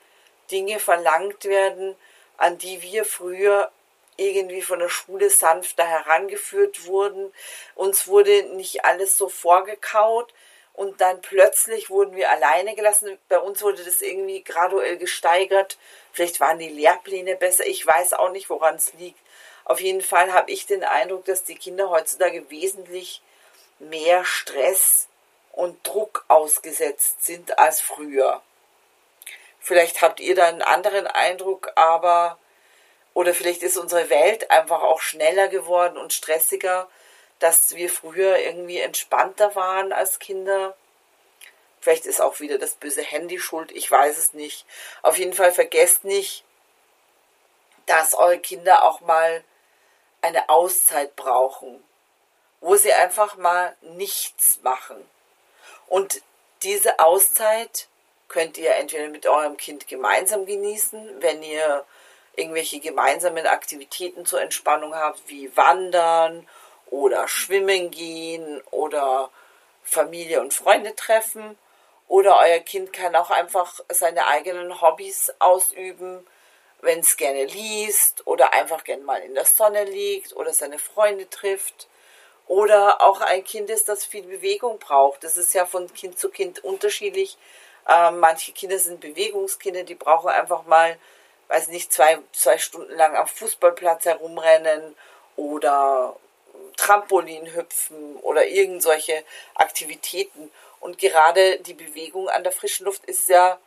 Dinge 0.50 0.78
verlangt 0.78 1.44
werden, 1.44 1.96
an 2.36 2.58
die 2.58 2.82
wir 2.82 3.04
früher 3.04 3.70
irgendwie 4.16 4.62
von 4.62 4.78
der 4.78 4.88
Schule 4.88 5.30
sanfter 5.30 5.84
herangeführt 5.84 6.86
wurden. 6.86 7.32
Uns 7.74 8.06
wurde 8.06 8.44
nicht 8.54 8.84
alles 8.84 9.16
so 9.18 9.28
vorgekaut 9.28 10.32
und 10.72 11.00
dann 11.00 11.20
plötzlich 11.20 11.88
wurden 11.88 12.16
wir 12.16 12.30
alleine 12.30 12.74
gelassen. 12.74 13.18
Bei 13.28 13.38
uns 13.38 13.62
wurde 13.62 13.84
das 13.84 14.02
irgendwie 14.02 14.42
graduell 14.42 14.96
gesteigert. 14.96 15.78
Vielleicht 16.12 16.40
waren 16.40 16.58
die 16.58 16.68
Lehrpläne 16.68 17.36
besser. 17.36 17.66
Ich 17.66 17.86
weiß 17.86 18.14
auch 18.14 18.30
nicht, 18.30 18.50
woran 18.50 18.74
es 18.74 18.92
liegt. 18.94 19.18
Auf 19.64 19.80
jeden 19.80 20.02
Fall 20.02 20.32
habe 20.32 20.50
ich 20.50 20.66
den 20.66 20.84
Eindruck, 20.84 21.24
dass 21.24 21.44
die 21.44 21.54
Kinder 21.54 21.90
heutzutage 21.90 22.50
wesentlich 22.50 23.22
mehr 23.78 24.24
Stress 24.24 25.08
und 25.52 25.86
Druck 25.86 26.24
ausgesetzt 26.28 27.24
sind 27.24 27.58
als 27.58 27.80
früher. 27.80 28.42
Vielleicht 29.60 30.02
habt 30.02 30.20
ihr 30.20 30.34
da 30.34 30.46
einen 30.46 30.60
anderen 30.60 31.06
Eindruck, 31.06 31.72
aber 31.76 32.38
oder 33.14 33.32
vielleicht 33.32 33.62
ist 33.62 33.76
unsere 33.76 34.10
Welt 34.10 34.50
einfach 34.50 34.82
auch 34.82 35.00
schneller 35.00 35.48
geworden 35.48 35.96
und 35.96 36.12
stressiger, 36.12 36.88
dass 37.38 37.74
wir 37.74 37.88
früher 37.88 38.38
irgendwie 38.38 38.80
entspannter 38.80 39.54
waren 39.54 39.92
als 39.92 40.18
Kinder. 40.18 40.76
Vielleicht 41.80 42.06
ist 42.06 42.20
auch 42.20 42.40
wieder 42.40 42.58
das 42.58 42.74
böse 42.74 43.02
Handy 43.02 43.38
schuld, 43.38 43.70
ich 43.70 43.90
weiß 43.90 44.18
es 44.18 44.32
nicht. 44.34 44.66
Auf 45.02 45.16
jeden 45.16 45.32
Fall 45.32 45.52
vergesst 45.52 46.04
nicht, 46.04 46.44
dass 47.86 48.14
eure 48.14 48.38
Kinder 48.38 48.84
auch 48.84 49.00
mal 49.00 49.44
eine 50.22 50.48
Auszeit 50.48 51.14
brauchen, 51.16 51.82
wo 52.60 52.76
sie 52.76 52.92
einfach 52.92 53.36
mal 53.36 53.76
nichts 53.82 54.60
machen. 54.62 54.96
Und 55.86 56.22
diese 56.62 56.98
Auszeit 56.98 57.88
könnt 58.28 58.56
ihr 58.56 58.74
entweder 58.76 59.08
mit 59.08 59.26
eurem 59.26 59.58
Kind 59.58 59.86
gemeinsam 59.86 60.46
genießen, 60.46 61.20
wenn 61.20 61.42
ihr 61.42 61.84
irgendwelche 62.36 62.80
gemeinsamen 62.80 63.46
Aktivitäten 63.46 64.26
zur 64.26 64.42
Entspannung 64.42 64.94
habt, 64.94 65.28
wie 65.28 65.56
Wandern 65.56 66.46
oder 66.86 67.28
Schwimmen 67.28 67.90
gehen 67.90 68.62
oder 68.70 69.30
Familie 69.82 70.40
und 70.40 70.54
Freunde 70.54 70.94
treffen. 70.94 71.58
Oder 72.08 72.38
euer 72.38 72.60
Kind 72.60 72.92
kann 72.92 73.16
auch 73.16 73.30
einfach 73.30 73.80
seine 73.88 74.26
eigenen 74.26 74.80
Hobbys 74.80 75.32
ausüben, 75.38 76.26
wenn 76.82 77.00
es 77.00 77.16
gerne 77.16 77.44
liest 77.46 78.26
oder 78.26 78.52
einfach 78.52 78.84
gerne 78.84 79.02
mal 79.04 79.20
in 79.22 79.34
der 79.34 79.46
Sonne 79.46 79.84
liegt 79.84 80.34
oder 80.36 80.52
seine 80.52 80.78
Freunde 80.78 81.28
trifft 81.30 81.88
Oder 82.46 83.00
auch 83.00 83.20
ein 83.22 83.42
Kind 83.44 83.70
ist, 83.70 83.88
das 83.88 84.04
viel 84.04 84.22
Bewegung 84.24 84.78
braucht. 84.78 85.24
Das 85.24 85.36
ist 85.38 85.54
ja 85.54 85.66
von 85.66 85.92
Kind 85.94 86.18
zu 86.18 86.28
Kind 86.28 86.62
unterschiedlich. 86.62 87.38
Ähm, 87.88 88.20
manche 88.20 88.52
Kinder 88.52 88.78
sind 88.78 89.00
Bewegungskinder, 89.00 89.84
die 89.84 89.94
brauchen 89.94 90.28
einfach 90.30 90.64
mal, 90.66 90.98
weiß 91.48 91.68
nicht, 91.68 91.92
zwei, 91.92 92.18
zwei 92.32 92.58
Stunden 92.58 92.94
lang 92.94 93.16
am 93.16 93.26
Fußballplatz 93.26 94.04
herumrennen 94.04 94.96
oder 95.36 96.16
Trampolin 96.76 97.54
hüpfen 97.54 98.16
oder 98.16 98.46
irgend 98.46 98.82
solche 98.82 99.24
Aktivitäten. 99.54 100.50
Und 100.80 100.98
gerade 100.98 101.58
die 101.60 101.74
Bewegung 101.74 102.28
an 102.28 102.42
der 102.42 102.52
frischen 102.52 102.86
Luft 102.86 103.04
ist 103.06 103.28
ja, 103.28 103.58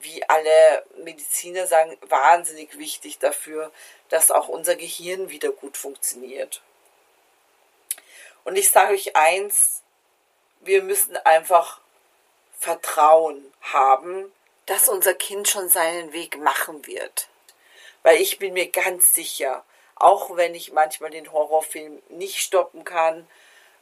wie 0.00 0.22
alle 0.28 0.84
Mediziner 1.02 1.66
sagen, 1.66 1.96
wahnsinnig 2.02 2.78
wichtig 2.78 3.18
dafür, 3.18 3.72
dass 4.08 4.30
auch 4.30 4.48
unser 4.48 4.76
Gehirn 4.76 5.30
wieder 5.30 5.50
gut 5.50 5.76
funktioniert. 5.76 6.60
Und 8.44 8.56
ich 8.56 8.70
sage 8.70 8.92
euch 8.94 9.16
eins, 9.16 9.82
wir 10.60 10.82
müssen 10.82 11.16
einfach 11.18 11.80
Vertrauen 12.58 13.52
haben, 13.60 14.32
dass 14.66 14.88
unser 14.88 15.14
Kind 15.14 15.48
schon 15.48 15.68
seinen 15.68 16.12
Weg 16.12 16.38
machen 16.38 16.86
wird. 16.86 17.28
Weil 18.02 18.20
ich 18.20 18.38
bin 18.38 18.52
mir 18.54 18.70
ganz 18.70 19.14
sicher, 19.14 19.64
auch 19.94 20.36
wenn 20.36 20.54
ich 20.54 20.72
manchmal 20.72 21.10
den 21.10 21.32
Horrorfilm 21.32 22.02
nicht 22.10 22.38
stoppen 22.38 22.84
kann, 22.84 23.26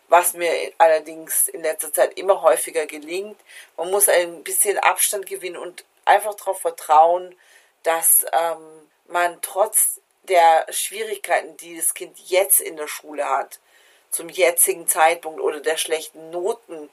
was 0.09 0.35
mir 0.35 0.73
allerdings 0.79 1.49
in 1.49 1.63
letzter 1.63 1.93
Zeit 1.93 2.17
immer 2.19 2.43
häufiger 2.43 2.87
gelingt. 2.87 3.41
Man 3.77 3.91
muss 3.91 4.09
ein 4.09 4.45
bisschen 4.45 4.79
Abstand 4.79 5.27
gewinnen 5.27 5.57
und 5.57 5.85
einfach 6.05 6.35
darauf 6.35 6.61
vertrauen, 6.61 7.35
dass 7.83 8.25
ähm, 8.33 8.89
man 9.09 9.41
trotz 9.43 10.01
der 10.25 10.67
Schwierigkeiten, 10.71 11.57
die 11.57 11.77
das 11.77 11.95
Kind 11.95 12.19
jetzt 12.27 12.61
in 12.61 12.77
der 12.77 12.89
Schule 12.89 13.29
hat, 13.29 13.59
zum 14.11 14.29
jetzigen 14.29 14.87
Zeitpunkt 14.87 15.41
oder 15.41 15.61
der 15.61 15.77
schlechten 15.77 16.31
Noten, 16.31 16.89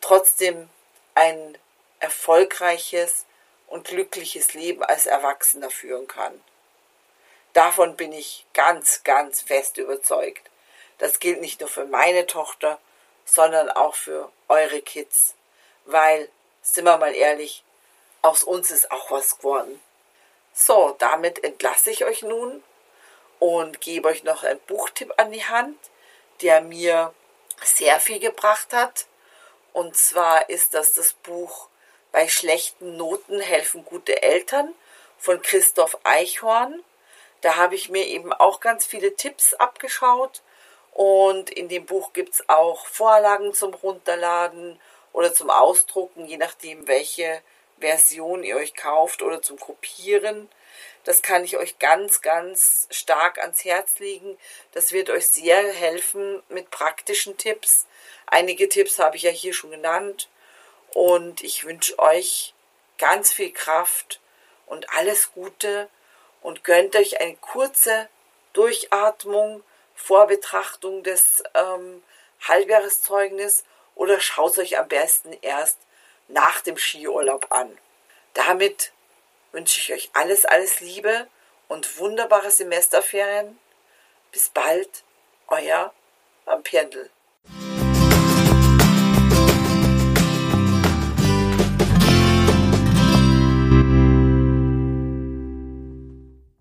trotzdem 0.00 0.68
ein 1.14 1.58
erfolgreiches 2.00 3.26
und 3.66 3.86
glückliches 3.86 4.54
Leben 4.54 4.82
als 4.82 5.06
Erwachsener 5.06 5.70
führen 5.70 6.06
kann. 6.06 6.42
Davon 7.54 7.96
bin 7.96 8.12
ich 8.12 8.46
ganz, 8.52 9.04
ganz 9.04 9.40
fest 9.40 9.78
überzeugt. 9.78 10.50
Das 10.98 11.18
gilt 11.18 11.40
nicht 11.40 11.60
nur 11.60 11.68
für 11.68 11.86
meine 11.86 12.26
Tochter, 12.26 12.78
sondern 13.24 13.70
auch 13.70 13.94
für 13.94 14.30
eure 14.48 14.80
Kids. 14.82 15.34
Weil, 15.84 16.28
sind 16.62 16.84
wir 16.84 16.98
mal 16.98 17.14
ehrlich, 17.14 17.62
aus 18.22 18.42
uns 18.42 18.70
ist 18.70 18.90
auch 18.90 19.10
was 19.10 19.38
geworden. 19.38 19.80
So, 20.52 20.96
damit 20.98 21.42
entlasse 21.42 21.90
ich 21.90 22.04
euch 22.04 22.22
nun 22.22 22.62
und 23.38 23.80
gebe 23.80 24.08
euch 24.08 24.24
noch 24.24 24.44
einen 24.44 24.60
Buchtipp 24.60 25.12
an 25.16 25.32
die 25.32 25.44
Hand, 25.44 25.78
der 26.42 26.60
mir 26.60 27.12
sehr 27.62 28.00
viel 28.00 28.20
gebracht 28.20 28.72
hat. 28.72 29.06
Und 29.72 29.96
zwar 29.96 30.48
ist 30.48 30.74
das 30.74 30.92
das 30.92 31.12
Buch 31.12 31.68
Bei 32.14 32.28
schlechten 32.28 32.96
Noten 32.96 33.40
helfen 33.40 33.84
gute 33.84 34.22
Eltern 34.22 34.72
von 35.18 35.42
Christoph 35.42 35.98
Eichhorn. 36.04 36.84
Da 37.40 37.56
habe 37.56 37.74
ich 37.74 37.90
mir 37.90 38.06
eben 38.06 38.32
auch 38.32 38.60
ganz 38.60 38.86
viele 38.86 39.16
Tipps 39.16 39.52
abgeschaut 39.54 40.40
und 40.92 41.50
in 41.50 41.68
dem 41.68 41.86
Buch 41.86 42.12
gibt 42.12 42.34
es 42.34 42.48
auch 42.48 42.86
Vorlagen 42.86 43.52
zum 43.52 43.74
Runterladen 43.74 44.78
oder 45.12 45.34
zum 45.34 45.50
Ausdrucken, 45.50 46.26
je 46.26 46.36
nachdem, 46.36 46.86
welche 46.86 47.42
Version 47.80 48.44
ihr 48.44 48.58
euch 48.58 48.76
kauft 48.76 49.20
oder 49.20 49.42
zum 49.42 49.58
Kopieren. 49.58 50.48
Das 51.02 51.20
kann 51.20 51.42
ich 51.42 51.56
euch 51.56 51.80
ganz, 51.80 52.22
ganz 52.22 52.86
stark 52.92 53.40
ans 53.40 53.64
Herz 53.64 53.98
legen. 53.98 54.38
Das 54.70 54.92
wird 54.92 55.10
euch 55.10 55.26
sehr 55.26 55.72
helfen 55.72 56.44
mit 56.48 56.70
praktischen 56.70 57.36
Tipps. 57.38 57.86
Einige 58.26 58.68
Tipps 58.68 59.00
habe 59.00 59.16
ich 59.16 59.24
ja 59.24 59.32
hier 59.32 59.52
schon 59.52 59.72
genannt. 59.72 60.28
Und 60.94 61.42
ich 61.42 61.64
wünsche 61.64 61.98
euch 61.98 62.54
ganz 62.98 63.32
viel 63.32 63.52
Kraft 63.52 64.20
und 64.66 64.88
alles 64.90 65.32
Gute 65.32 65.90
und 66.40 66.64
gönnt 66.64 66.94
euch 66.96 67.20
eine 67.20 67.36
kurze 67.36 68.08
Durchatmung 68.52 69.62
vor 69.94 70.28
Betrachtung 70.28 71.02
des 71.02 71.42
ähm, 71.54 72.02
Halbjahreszeugnis 72.40 73.64
oder 73.96 74.20
schaut 74.20 74.56
euch 74.58 74.78
am 74.78 74.88
besten 74.88 75.32
erst 75.42 75.78
nach 76.28 76.60
dem 76.60 76.78
Skiurlaub 76.78 77.50
an. 77.50 77.76
Damit 78.32 78.92
wünsche 79.52 79.80
ich 79.80 79.92
euch 79.92 80.10
alles, 80.12 80.44
alles 80.44 80.80
Liebe 80.80 81.26
und 81.66 81.98
wunderbare 81.98 82.50
Semesterferien. 82.50 83.58
Bis 84.30 84.48
bald, 84.48 85.02
euer 85.48 85.92
Vampirndl. 86.44 87.10